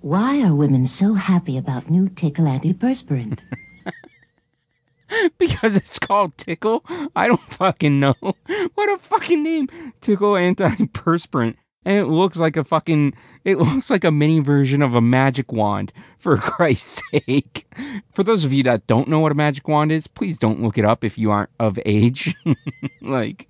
[0.00, 3.40] Why are women so happy about new Tickle antiperspirant?
[5.38, 6.84] Because it's called Tickle?
[7.14, 8.14] I don't fucking know.
[8.20, 9.68] What a fucking name.
[10.00, 11.56] Tickle antiperspirant.
[11.84, 15.52] And it looks like a fucking it looks like a mini version of a magic
[15.52, 17.66] wand, for Christ's sake.
[18.10, 20.78] For those of you that don't know what a magic wand is, please don't look
[20.78, 22.34] it up if you aren't of age.
[23.02, 23.48] like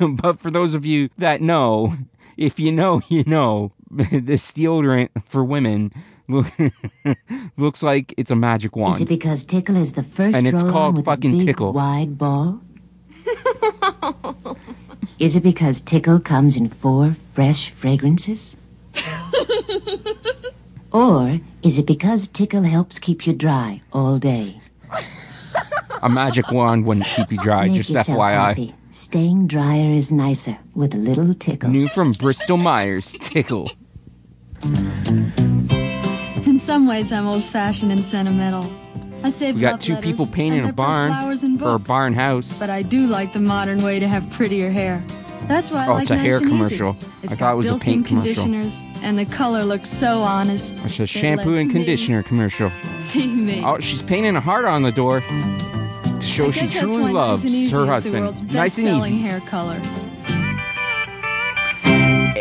[0.00, 1.92] but for those of you that know,
[2.38, 5.92] if you know, you know, this deodorant for women
[6.28, 6.46] look,
[7.56, 8.96] looks like it's a magic wand.
[8.96, 11.72] Is it because Tickle is the first And it's called with fucking a big, Tickle.
[11.72, 12.60] wide ball?
[15.18, 18.56] is it because Tickle comes in four fresh fragrances?
[20.92, 24.58] or is it because Tickle helps keep you dry all day?
[26.02, 28.32] A magic wand wouldn't keep you dry, Make just yourself FYI.
[28.34, 28.74] happy.
[28.96, 31.68] Staying drier is nicer with a little Tickle.
[31.68, 33.70] New from Bristol Myers, Tickle.
[36.46, 38.64] In some ways, I'm old-fashioned and sentimental.
[39.22, 41.74] I save We got two letters people painting and a I press barn flowers or
[41.74, 42.58] a barn house.
[42.58, 45.04] But I do like the modern way to have prettier hair.
[45.46, 46.96] That's why I Oh, like it's a nice hair commercial.
[47.22, 48.44] It's I got thought it was a built-in paint commercial.
[48.44, 50.74] conditioners, and the color looks so honest.
[50.86, 52.70] It's a shampoo lets and me conditioner commercial.
[53.12, 53.62] Be me.
[53.62, 55.22] Oh, she's painting a heart on the door
[56.20, 57.92] to show I she guess that's truly why loves nice and easy her is the
[57.92, 58.22] husband.
[58.22, 59.22] world's Nice and best-selling easy.
[59.22, 59.78] hair color.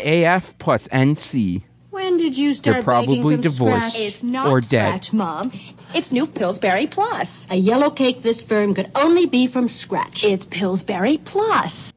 [0.06, 1.62] AF plus NC.
[1.92, 4.00] When did you start They're probably baking from divorced scratch?
[4.08, 4.88] It's not or dead.
[5.04, 5.52] scratch, Mom.
[5.96, 7.48] It's new Pillsbury Plus.
[7.50, 10.26] A yellow cake this firm could only be from scratch.
[10.26, 11.92] It's Pillsbury Plus.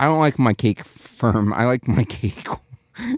[0.00, 1.52] I don't like my cake firm.
[1.54, 2.46] I like my cake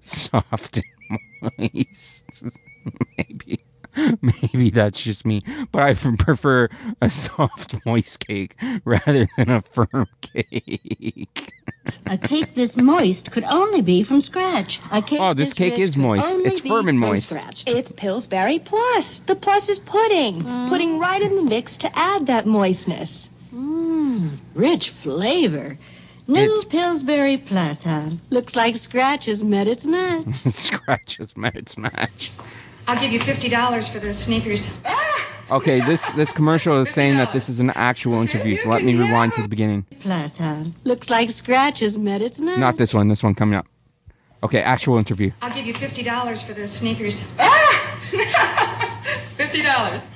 [0.02, 0.76] soft
[1.10, 1.18] and
[1.58, 2.58] moist.
[3.18, 3.58] Maybe.
[4.22, 5.42] Maybe that's just me,
[5.72, 6.68] but I f- prefer
[7.00, 11.52] a soft, moist cake rather than a firm cake.
[12.06, 14.80] A cake this moist could only be from scratch.
[14.92, 16.34] A cake Oh, this cake is moist.
[16.36, 17.30] only It's firm and moist.
[17.30, 17.64] scratch.
[17.66, 19.20] It's Pillsbury Plus.
[19.20, 20.42] The plus is pudding.
[20.42, 20.68] Mm.
[20.68, 23.30] Pudding right in the mix to add that moistness.
[23.54, 25.76] Mmm, rich flavor.
[26.28, 28.10] New Pillsbury Plus, huh?
[28.30, 30.24] Looks like scratch has met its match.
[30.26, 32.32] Scratch has met its match.
[32.88, 34.80] I'll give you $50 for those sneakers.
[34.84, 35.02] Ah!
[35.48, 38.98] Okay, this this commercial is saying that this is an actual interview, so let me
[38.98, 39.86] rewind to the beginning.
[40.00, 40.64] Plus, huh?
[40.82, 42.58] Looks like scratches has met its match.
[42.58, 43.66] Not this one, this one coming up.
[44.42, 45.30] Okay, actual interview.
[45.42, 47.32] I'll give you $50 for those sneakers.
[47.38, 47.98] Ah!
[49.36, 50.08] Fifty dollars.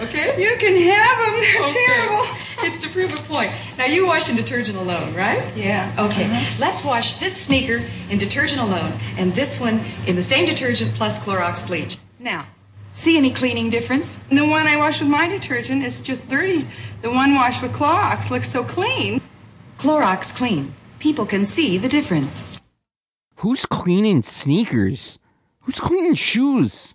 [0.00, 0.40] Okay?
[0.42, 1.34] You can have them.
[1.40, 2.24] They're terrible.
[2.62, 3.50] It's to prove a point.
[3.76, 5.42] Now you wash in detergent alone, right?
[5.54, 6.24] Yeah, okay.
[6.24, 6.56] Uh-huh.
[6.60, 11.24] Let's wash this sneaker in detergent alone and this one in the same detergent plus
[11.24, 11.98] Clorox bleach.
[12.20, 12.44] Now,
[12.92, 14.16] see any cleaning difference?
[14.28, 16.58] The one I wash with my detergent is just thirty.
[17.00, 19.22] The one washed with Clorox looks so clean.
[19.78, 20.74] Clorox clean.
[20.98, 22.60] People can see the difference.
[23.36, 25.18] Who's cleaning sneakers?
[25.64, 26.94] Who's cleaning shoes?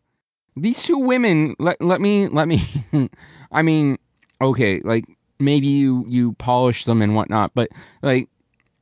[0.56, 2.60] These two women, let, let me, let me,
[3.52, 3.98] I mean,
[4.40, 5.06] okay, like,
[5.40, 7.70] maybe you, you polish them and whatnot, but,
[8.04, 8.30] like,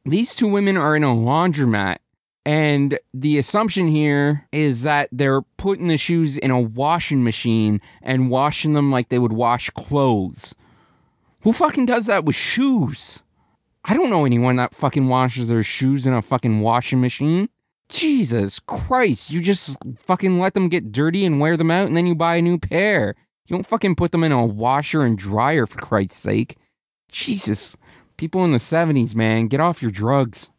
[0.04, 1.98] these two women are in a laundromat,
[2.46, 8.30] and the assumption here is that they're putting the shoes in a washing machine and
[8.30, 10.54] washing them like they would wash clothes.
[11.44, 13.24] Who fucking does that with shoes?
[13.86, 17.50] I don't know anyone that fucking washes their shoes in a fucking washing machine.
[17.90, 22.08] Jesus Christ, you just fucking let them get dirty and wear them out and then
[22.08, 23.16] you buy a new pair.
[23.48, 26.58] You don't fucking put them in a washer and dryer for Christ's sake.
[27.12, 27.78] Jesus.
[28.18, 30.50] People in the 70s, man, get off your drugs.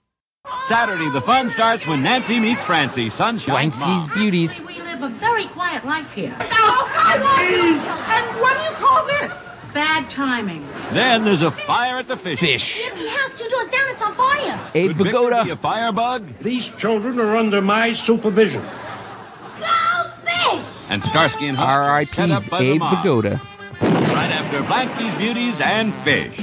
[0.66, 4.08] Saturday, the fun starts when Nancy meets Francie, Sunshine's Blansky's.
[4.08, 4.62] Beauties.
[4.62, 6.34] We live a very quiet life here.
[6.38, 9.48] Oh, I want And what do you call this?
[9.72, 10.62] Bad timing.
[10.92, 12.40] Then there's a fire at the fish.
[12.40, 12.88] Fish.
[12.88, 14.58] The house two doors down, it's on fire.
[14.74, 15.44] Abe Could Victor Vigoda.
[15.44, 16.26] be a firebug?
[16.40, 18.62] These children are under my supervision.
[18.62, 20.90] Go fish!
[20.90, 22.04] And Starsky and Hutch are R.I.P.
[22.06, 22.98] set up by the Abe mob.
[23.04, 23.40] Vigoda.
[23.82, 26.38] Right after Blansky's Beauties and Fish.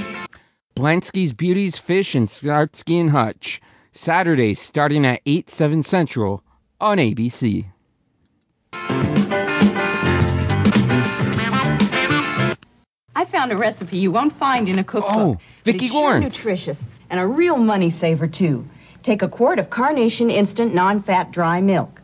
[0.76, 3.60] Blansky's Beauties, Fish, and Starsky and Hutch.
[3.94, 6.42] Saturdays starting at 8, 7 Central
[6.80, 7.66] on ABC.
[13.14, 15.12] I found a recipe you won't find in a cookbook.
[15.14, 18.64] Oh, Vicki it's sure nutritious and a real money saver too.
[19.02, 22.00] Take a quart of Carnation Instant Non-Fat Dry Milk.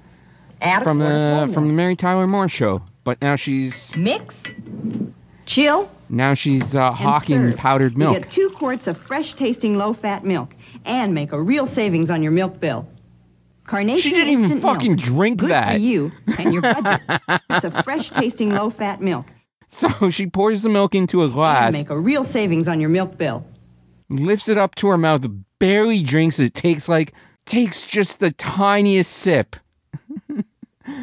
[0.61, 1.72] Add From the from the.
[1.74, 2.82] Mary Tyler Moore show.
[3.05, 4.43] But now she's Mix,
[5.47, 7.57] chill, now she's uh, hawking serve.
[7.57, 8.18] powdered You milk.
[8.18, 10.55] get two quarts of fresh-tasting low-fat milk
[10.89, 12.89] and make a real savings on your milk bill.
[13.64, 15.01] Carnation She didn't even Instant fucking milk.
[15.01, 15.72] drink Good that.
[15.74, 17.01] for you and your budget.
[17.51, 19.26] it's a fresh-tasting low-fat milk.
[19.68, 21.74] So she pours the milk into a glass.
[21.74, 23.45] And make a real savings on your milk bill.
[24.09, 25.26] lifts it up to her mouth,
[25.59, 27.12] barely drinks it, takes like
[27.45, 29.57] takes just the tiniest sip,
[30.28, 30.45] and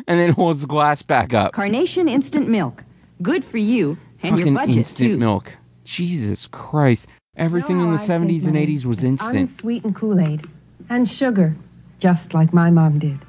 [0.07, 1.53] then holds the glass back up.
[1.53, 2.83] Carnation Instant Milk.
[3.21, 5.17] Good for you and Fucking your budget instant too.
[5.17, 5.55] milk.
[5.83, 7.07] Jesus Christ.
[7.37, 9.37] Everything in the 70s and 80s was instant.
[9.37, 10.47] Unsweetened Kool Aid
[10.89, 11.55] and sugar,
[11.99, 13.19] just like my mom did.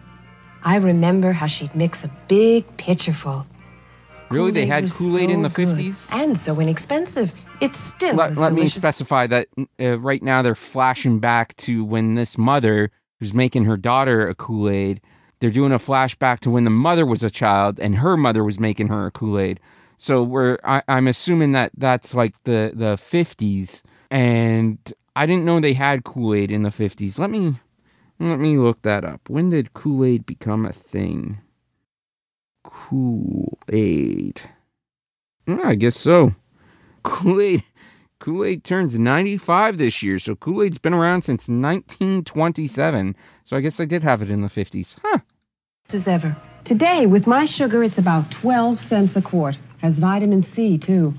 [0.65, 3.47] I remember how she'd mix a big pitcher full.
[4.31, 4.51] Really?
[4.51, 6.13] They Kool-Aid had Kool Aid in so the good 50s?
[6.13, 7.33] And so inexpensive.
[7.61, 9.49] It still Let, was let me specify that
[9.81, 14.35] uh, right now they're flashing back to when this mother who's making her daughter a
[14.35, 15.01] Kool Aid.
[15.41, 18.59] They're doing a flashback to when the mother was a child and her mother was
[18.59, 19.61] making her a Kool Aid.
[19.99, 24.79] So we're I, I'm assuming that that's like the the 50s, and
[25.15, 27.19] I didn't know they had Kool Aid in the 50s.
[27.19, 27.55] Let me
[28.19, 29.29] let me look that up.
[29.29, 31.39] When did Kool Aid become a thing?
[32.65, 34.41] Kool Aid.
[35.47, 36.33] Mm, I guess so.
[37.03, 37.63] Kool Aid.
[38.19, 43.15] Kool Aid turns 95 this year, so Kool Aid's been around since 1927.
[43.45, 44.99] So I guess I did have it in the 50s.
[45.05, 45.19] Huh.
[45.93, 46.35] as ever.
[46.65, 49.59] Today, with my sugar, it's about 12 cents a quart.
[49.79, 51.15] Has vitamin C, too.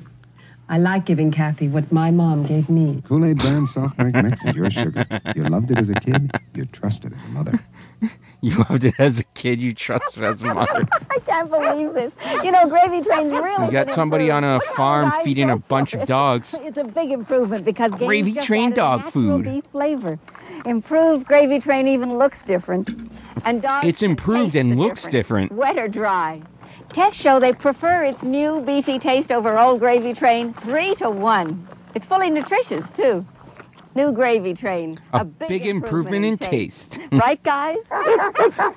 [0.69, 3.01] I like giving Kathy what my mom gave me.
[3.07, 5.05] Kool-Aid brand soft drink mix is your sugar.
[5.35, 6.31] You loved it as a kid.
[6.55, 7.53] You trusted as a mother.
[8.39, 10.85] You loved it as a kid, you trusted as a mother.
[11.09, 12.15] I can't believe this.
[12.43, 13.65] You know, Gravy Train's really.
[13.65, 16.53] You got been somebody on a farm I feeding a bunch for of dogs.
[16.61, 19.45] It's a big improvement because Gaines Gravy just Train added dog food.
[19.45, 20.19] beef flavor.
[20.67, 22.91] Improved Gravy Train even looks different.
[23.43, 25.51] And dogs It's improved and looks difference, different.
[25.53, 26.43] Wet or dry.
[26.97, 31.67] Tests show they prefer its new beefy taste over old Gravy Train three to one.
[31.93, 33.23] It's fully nutritious too.
[33.93, 34.97] New Gravy Train.
[35.13, 36.99] A big improvement in taste.
[37.11, 37.91] right, guys?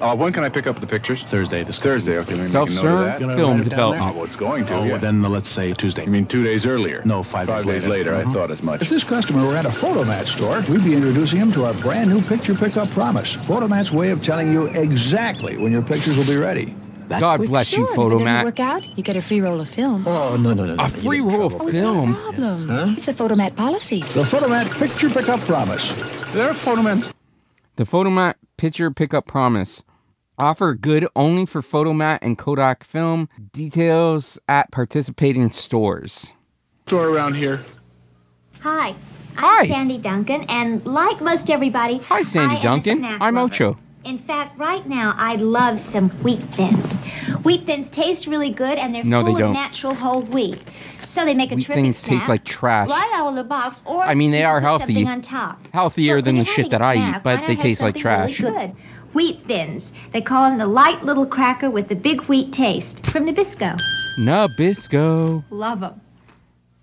[0.00, 1.22] Uh, when can I pick up the pictures?
[1.22, 1.62] Thursday.
[1.62, 2.16] This Thursday.
[2.16, 3.18] Okay, let me make a note of Self-serve that.
[3.18, 4.04] Film write it down development.
[4.06, 4.74] Oh, well, it's going to.
[4.76, 4.96] Oh, yeah.
[4.96, 6.06] then let's say Tuesday.
[6.06, 7.02] You mean two days earlier?
[7.04, 8.12] No, five days days later.
[8.12, 8.24] later.
[8.24, 8.30] Mhm.
[8.30, 8.80] I thought as much.
[8.80, 12.08] If this customer were at a Fotomat store, we'd be introducing him to our brand
[12.08, 13.36] new picture pickup promise.
[13.36, 16.74] Fotomat's way of telling you exactly when your pictures will be ready.
[17.18, 18.44] God bless you, Sure, if it doesn't Fotomat.
[18.44, 20.04] work out, you get a free roll of film.
[20.06, 20.74] Oh, no, no, no.
[20.76, 20.84] no.
[20.84, 22.14] A free roll of film.
[22.14, 22.68] Problem.
[22.68, 22.84] Huh?
[22.90, 24.00] It's a Fotomat policy.
[24.00, 26.30] The Fotomat picture pickup promise.
[26.32, 27.12] There are Fotomats.
[27.76, 29.82] The Fotomat picture pickup promise.
[30.38, 33.28] Offer good only for Fotomat and Kodak film.
[33.52, 36.32] Details at participating stores.
[36.86, 37.60] Store around here.
[38.60, 38.94] Hi.
[39.36, 39.64] I'm Hi.
[39.66, 42.96] Sandy Duncan, and like most everybody, Hi, Sandy I am a Duncan.
[42.96, 43.46] snack I'm lover.
[43.46, 43.78] Ocho.
[44.04, 46.96] In fact, right now, I love some wheat thins.
[47.44, 49.48] Wheat thins taste really good, and they're No, they full don't.
[49.50, 50.62] of natural whole wheat.
[51.02, 52.88] So they make a Wheat terrific thins taste snack like trash.
[52.88, 54.94] Right out of the box, or I mean, they are healthy.
[54.94, 55.58] something on top.
[55.74, 58.40] Healthier than the shit you're that I eat, but they taste like trash.
[58.40, 58.76] Really good.
[59.12, 59.92] Wheat thins.
[60.12, 63.76] They call them the light little cracker with the big wheat taste from Nabisco.
[64.18, 65.42] Nabisco.
[65.50, 66.00] Love them.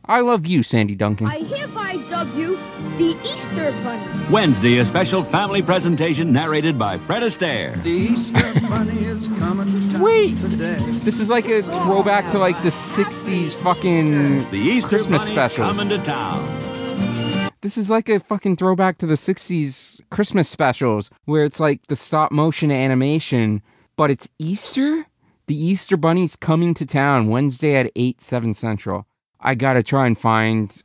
[0.05, 1.27] I love you, Sandy Duncan.
[1.27, 2.57] I hereby dub you
[2.97, 4.25] the Easter Bunny.
[4.31, 7.81] Wednesday, a special family presentation narrated by Fred Astaire.
[7.83, 10.37] The Easter Bunny is coming to town Wait.
[10.37, 10.77] today.
[11.03, 15.77] This is like a throwback to like the 60s fucking The Easter Christmas Bunny's specials.
[15.77, 17.53] coming to town.
[17.61, 21.95] This is like a fucking throwback to the 60s Christmas specials where it's like the
[21.95, 23.61] stop motion animation,
[23.95, 25.05] but it's Easter?
[25.47, 29.05] The Easter Bunny's coming to town Wednesday at 8, 7 Central.
[29.39, 30.83] I gotta try and find.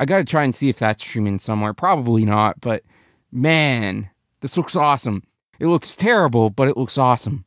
[0.00, 1.74] I gotta try and see if that's streaming somewhere.
[1.74, 2.82] Probably not, but
[3.30, 4.08] man,
[4.40, 5.22] this looks awesome.
[5.58, 7.44] It looks terrible, but it looks awesome.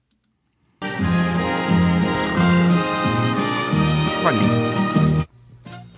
[4.21, 5.25] Pardon me.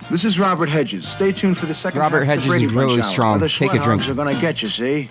[0.10, 1.02] This is Robert Hegyes.
[1.02, 3.36] Stay tuned for the second Robert half of Hegyes the is really strong.
[3.36, 4.00] Other Take a drink.
[4.00, 5.10] hogs are gonna get you, see?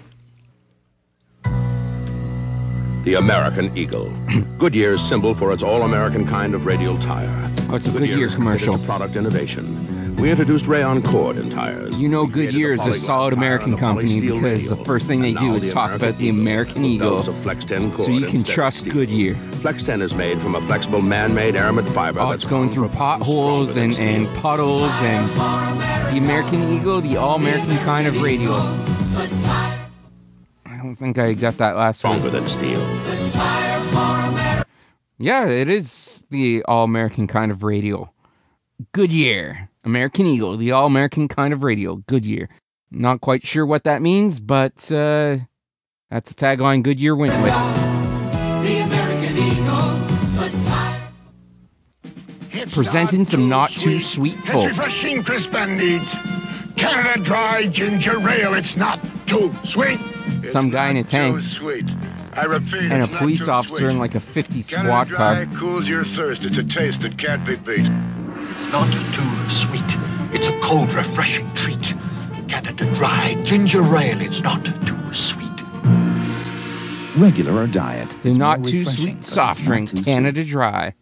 [3.05, 4.11] The American Eagle.
[4.59, 7.29] Goodyear's symbol for its all-American kind of radial tire.
[7.69, 8.79] Oh, it's a Goodyear Goodyear commercial.
[8.79, 9.94] product innovation.
[10.19, 11.99] We introduced rayon cord in tires.
[11.99, 15.73] You know Goodyear is a solid American company because the first thing they do is
[15.73, 17.19] talk about the American Eagle.
[17.19, 18.89] Flexten So you can trust.
[18.89, 19.35] Goodyear.
[19.35, 23.99] Flexten is made from a flexible man-made aramid fiber Oh, it's going through potholes and,
[23.99, 25.29] and puddles and
[26.11, 28.55] the American Eagle, the all American kind of radial.
[30.67, 32.19] I don't think I got that last one.
[32.19, 32.81] Stronger than steel.
[35.19, 38.13] Yeah, it is the all American kind of radial.
[38.93, 39.71] Goodyear.
[39.85, 41.97] American Eagle, the all American kind of radial.
[41.97, 42.49] Goodyear.
[42.91, 45.39] Not quite sure what that means, but uh,
[46.11, 47.53] that's a tagline Goodyear went with.
[48.63, 49.55] The American Eagle.
[52.73, 54.77] Presenting some not too sweet It's folks.
[54.79, 56.03] refreshing, crisp and neat.
[56.77, 58.55] Canada Dry Ginger Ale.
[58.55, 59.99] It's not too sweet.
[60.43, 61.85] Some guy in a tank Too sweet.
[62.33, 63.91] I repeat, and a police officer sweet.
[63.91, 65.59] in like a 50 Canada squad Dry car.
[65.59, 66.45] cools your thirst.
[66.45, 67.87] It's a taste that can't be beat.
[68.55, 69.99] It's not too sweet.
[70.33, 71.93] It's a cold, refreshing treat.
[72.47, 74.21] Canada Dry Ginger Ale.
[74.21, 75.51] It's not too sweet.
[77.17, 78.11] Regular or diet.
[78.23, 80.07] The It's not too sweet soft drink, too sweet.
[80.07, 80.95] Canada Dry.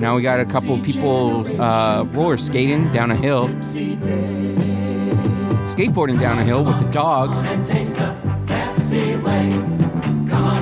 [0.00, 3.48] Now we got a couple people uh, roller skating down a hill,
[5.62, 7.30] skateboarding down a hill with a dog.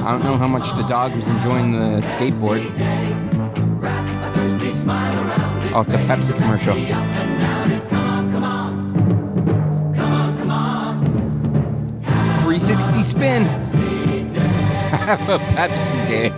[0.05, 2.61] I don't know how much the dog was enjoying the skateboard.
[4.85, 6.75] Oh, it's a Pepsi commercial.
[12.43, 13.45] 360 spin.
[14.93, 16.33] Have a Pepsi day.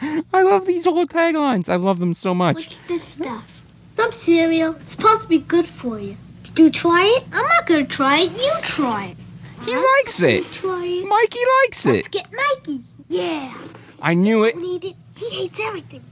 [0.34, 1.68] I love these old taglines.
[1.68, 2.84] I love them so much.
[2.88, 3.46] This stuff.
[3.94, 4.74] Some cereal.
[4.76, 6.16] It's supposed to be good for you.
[6.44, 7.24] Did you try it?
[7.32, 8.32] I'm not gonna try it.
[8.32, 9.16] You try it.
[9.64, 10.44] He likes it.
[10.52, 11.06] Try it.
[11.06, 12.10] Mikey likes Let's it.
[12.10, 12.80] get Mikey.
[13.08, 13.54] Yeah.
[14.00, 14.54] I knew it.
[14.54, 14.96] Don't it.
[15.16, 16.02] He hates everything.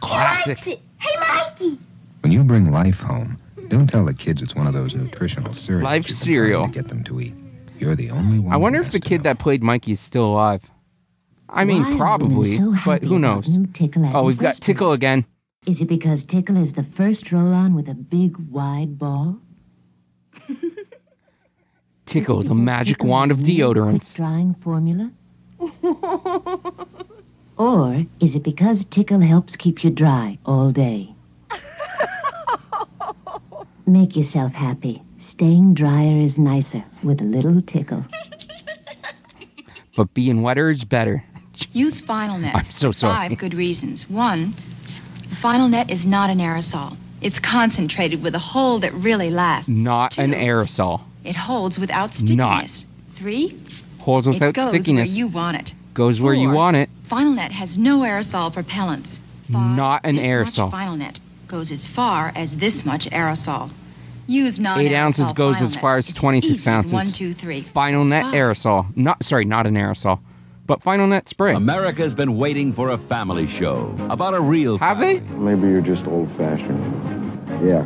[0.00, 0.58] Classic.
[0.58, 0.82] He likes it.
[0.98, 1.78] Hey, Mikey.
[2.22, 3.38] When you bring life home,
[3.68, 5.84] don't tell the kids it's one of those nutritional cereals.
[5.84, 6.66] Life cereal.
[6.66, 7.34] to Get them to eat.
[7.78, 8.52] You're the only one.
[8.52, 10.70] I wonder if the has to kid that played Mikey is still alive.
[11.48, 13.58] I mean, Why probably, so but who knows?
[14.14, 14.54] Oh, we've got?
[14.54, 15.24] Tickle again.
[15.66, 19.38] Is it because Tickle is the first roll-on with a big, wide ball?
[22.04, 24.16] Tickle, the magic wand of deodorants.
[24.16, 25.12] Drying formula?
[27.56, 31.08] Or is it because Tickle helps keep you dry all day?
[33.86, 35.00] Make yourself happy.
[35.18, 38.04] Staying drier is nicer with a little Tickle.
[39.96, 41.24] But being wetter is better.
[41.72, 42.54] Use Final Net.
[42.54, 43.30] I'm so sorry.
[43.30, 44.08] Five good reasons.
[44.10, 46.96] One, Final Net is not an aerosol.
[47.22, 49.70] It's concentrated with a hold that really lasts.
[49.70, 51.02] Not an aerosol.
[51.24, 52.36] It holds without stickiness.
[52.36, 52.68] Not.
[52.68, 52.92] stickiness.
[53.10, 53.58] Three,
[54.00, 55.08] Holds without it goes stickiness.
[55.10, 55.74] where you want it.
[55.94, 56.90] Goes where you want it.
[57.06, 59.20] Final Net has no aerosol propellants.
[59.48, 60.64] Not an this aerosol.
[60.64, 63.70] much Final Net goes as far as this much aerosol.
[64.26, 66.92] Use non Eight ounces goes as far as 26 ounces.
[66.92, 67.60] One, two, three.
[67.60, 68.86] Final Net aerosol.
[68.96, 70.18] Not sorry, not an aerosol,
[70.66, 71.54] but Final Net spray.
[71.54, 75.20] America's been waiting for a family show about a real Have they?
[75.20, 76.82] Maybe you're just old fashioned.
[77.62, 77.84] Yeah,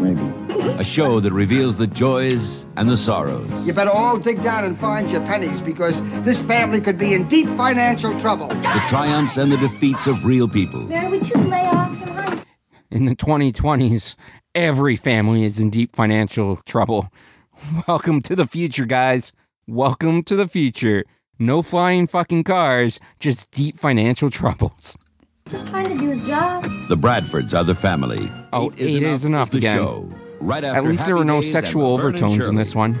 [0.00, 0.45] maybe.
[0.78, 3.66] A show that reveals the joys and the sorrows.
[3.66, 7.26] You better all dig down and find your pennies because this family could be in
[7.28, 8.48] deep financial trouble.
[8.48, 10.80] The triumphs and the defeats of real people.
[10.82, 12.44] Mary, would you lay off from high school?
[12.90, 14.16] In the 2020s,
[14.54, 17.08] every family is in deep financial trouble.
[17.88, 19.32] Welcome to the future, guys.
[19.66, 21.04] Welcome to the future.
[21.38, 24.98] No flying fucking cars, just deep financial troubles.
[25.48, 26.64] Just trying to do his job.
[26.88, 28.18] The Bradfords are the family.
[28.52, 29.76] Oh, eight is enough the again.
[29.76, 30.08] show.
[30.40, 32.94] Right At after least there were no Days sexual overtones in this one.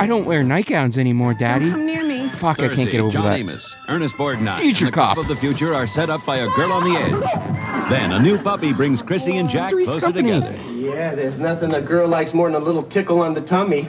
[0.00, 1.70] I don't wear nightgowns anymore, Daddy.
[1.70, 2.28] Come near me.
[2.28, 3.38] Fuck, I can't get over John that.
[3.38, 5.16] Amos, Ernest Borgnine, Future and the cop.
[5.16, 7.88] of the future are set up by a girl on the edge.
[7.90, 10.40] Then a new puppy brings Chrissy and Jack Three's closer Company.
[10.40, 10.52] together.
[10.72, 13.82] Yeah, there's nothing a girl likes more than a little tickle on the tummy.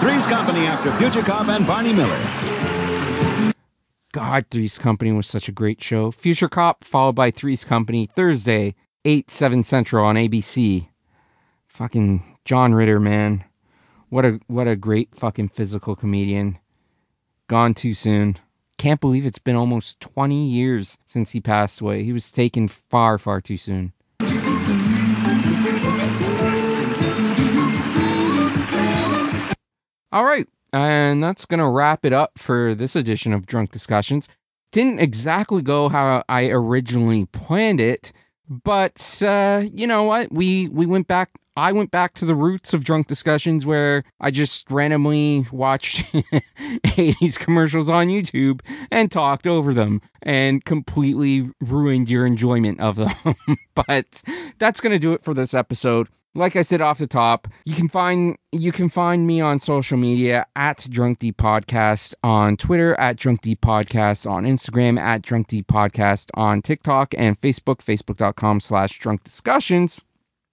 [0.00, 3.52] Three's Company after Future Cop and Barney Miller.
[4.12, 6.10] God, Three's Company was such a great show.
[6.10, 8.74] Future Cop, followed by Three's Company, Thursday,
[9.06, 10.88] 8, 7 Central on ABC.
[11.66, 13.44] Fucking John Ritter, man.
[14.08, 16.58] What a what a great fucking physical comedian.
[17.48, 18.36] Gone too soon.
[18.78, 22.02] Can't believe it's been almost 20 years since he passed away.
[22.02, 23.92] He was taken far, far too soon.
[30.12, 30.46] All right.
[30.72, 34.28] And that's going to wrap it up for this edition of Drunk Discussions.
[34.72, 38.12] Didn't exactly go how I originally planned it,
[38.48, 40.32] but uh, you know what?
[40.32, 44.32] We we went back I went back to the roots of drunk discussions where I
[44.32, 52.26] just randomly watched 80s commercials on YouTube and talked over them and completely ruined your
[52.26, 53.34] enjoyment of them.
[53.74, 54.22] but
[54.58, 56.08] that's going to do it for this episode.
[56.36, 59.96] Like I said off the top, you can find you can find me on social
[59.96, 65.46] media at Drunk D Podcast on Twitter, at Drunk D Podcast on Instagram, at Drunk
[65.46, 70.04] D Podcast on TikTok and Facebook, facebook.com slash drunk discussions.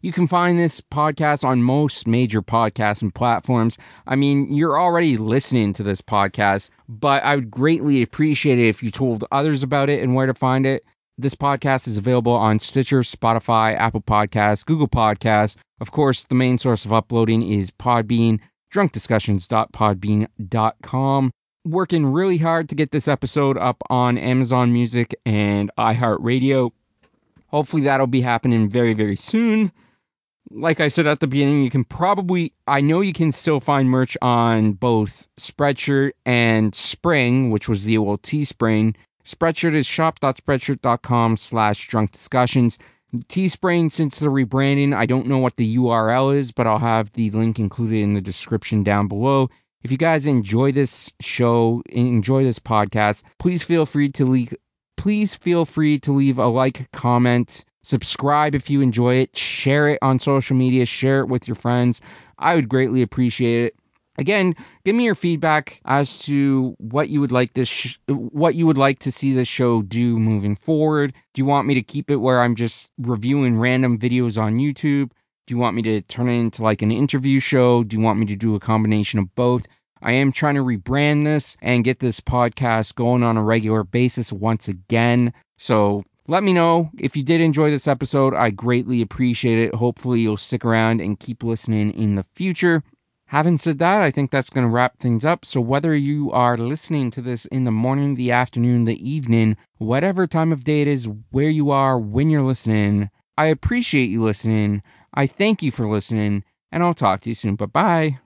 [0.02, 3.80] You can find this podcast on most major podcasts and platforms.
[4.06, 8.84] I mean, you're already listening to this podcast, but I would greatly appreciate it if
[8.84, 10.86] you told others about it and where to find it.
[11.22, 15.56] This podcast is available on Stitcher, Spotify, Apple Podcasts, Google Podcasts.
[15.80, 18.40] Of course, the main source of uploading is Podbean,
[18.74, 21.32] drunkdiscussions.podbean.com.
[21.64, 26.72] Working really hard to get this episode up on Amazon Music and iHeartRadio.
[27.50, 29.72] Hopefully, that'll be happening very, very soon
[30.54, 33.90] like I said at the beginning, you can probably, I know you can still find
[33.90, 38.96] merch on both Spreadshirt and Spring, which was the old Teespring.
[39.26, 42.78] Spreadshirt is shop.spreadshirt.com slash drunk discussions.
[43.28, 47.30] Teespring, since the rebranding, I don't know what the URL is, but I'll have the
[47.32, 49.50] link included in the description down below.
[49.84, 54.54] If you guys enjoy this show, enjoy this podcast, please feel free to leave,
[54.96, 59.36] please feel free to leave a like, comment, Subscribe if you enjoy it.
[59.36, 60.86] Share it on social media.
[60.86, 62.02] Share it with your friends.
[62.38, 63.76] I would greatly appreciate it.
[64.22, 64.54] Again,
[64.86, 68.78] give me your feedback as to what you would like this, sh- what you would
[68.78, 71.14] like to see the show do moving forward.
[71.34, 75.10] Do you want me to keep it where I'm just reviewing random videos on YouTube?
[75.48, 77.84] Do you want me to turn it into like an interview show?
[77.84, 79.66] Do you want me to do a combination of both?
[80.04, 84.32] I am trying to rebrand this and get this podcast going on a regular basis
[84.32, 85.34] once again.
[85.58, 88.36] So let me know if you did enjoy this episode.
[88.36, 89.74] I greatly appreciate it.
[89.74, 92.84] Hopefully, you'll stick around and keep listening in the future.
[93.32, 95.46] Having said that, I think that's going to wrap things up.
[95.46, 100.28] So, whether you are listening to this in the morning, the afternoon, the evening, whatever
[100.28, 104.84] time of day it is, where you are, when you're listening, I appreciate you listening.
[105.14, 107.56] I thank you for listening, and I'll talk to you soon.
[107.56, 108.20] Bye bye.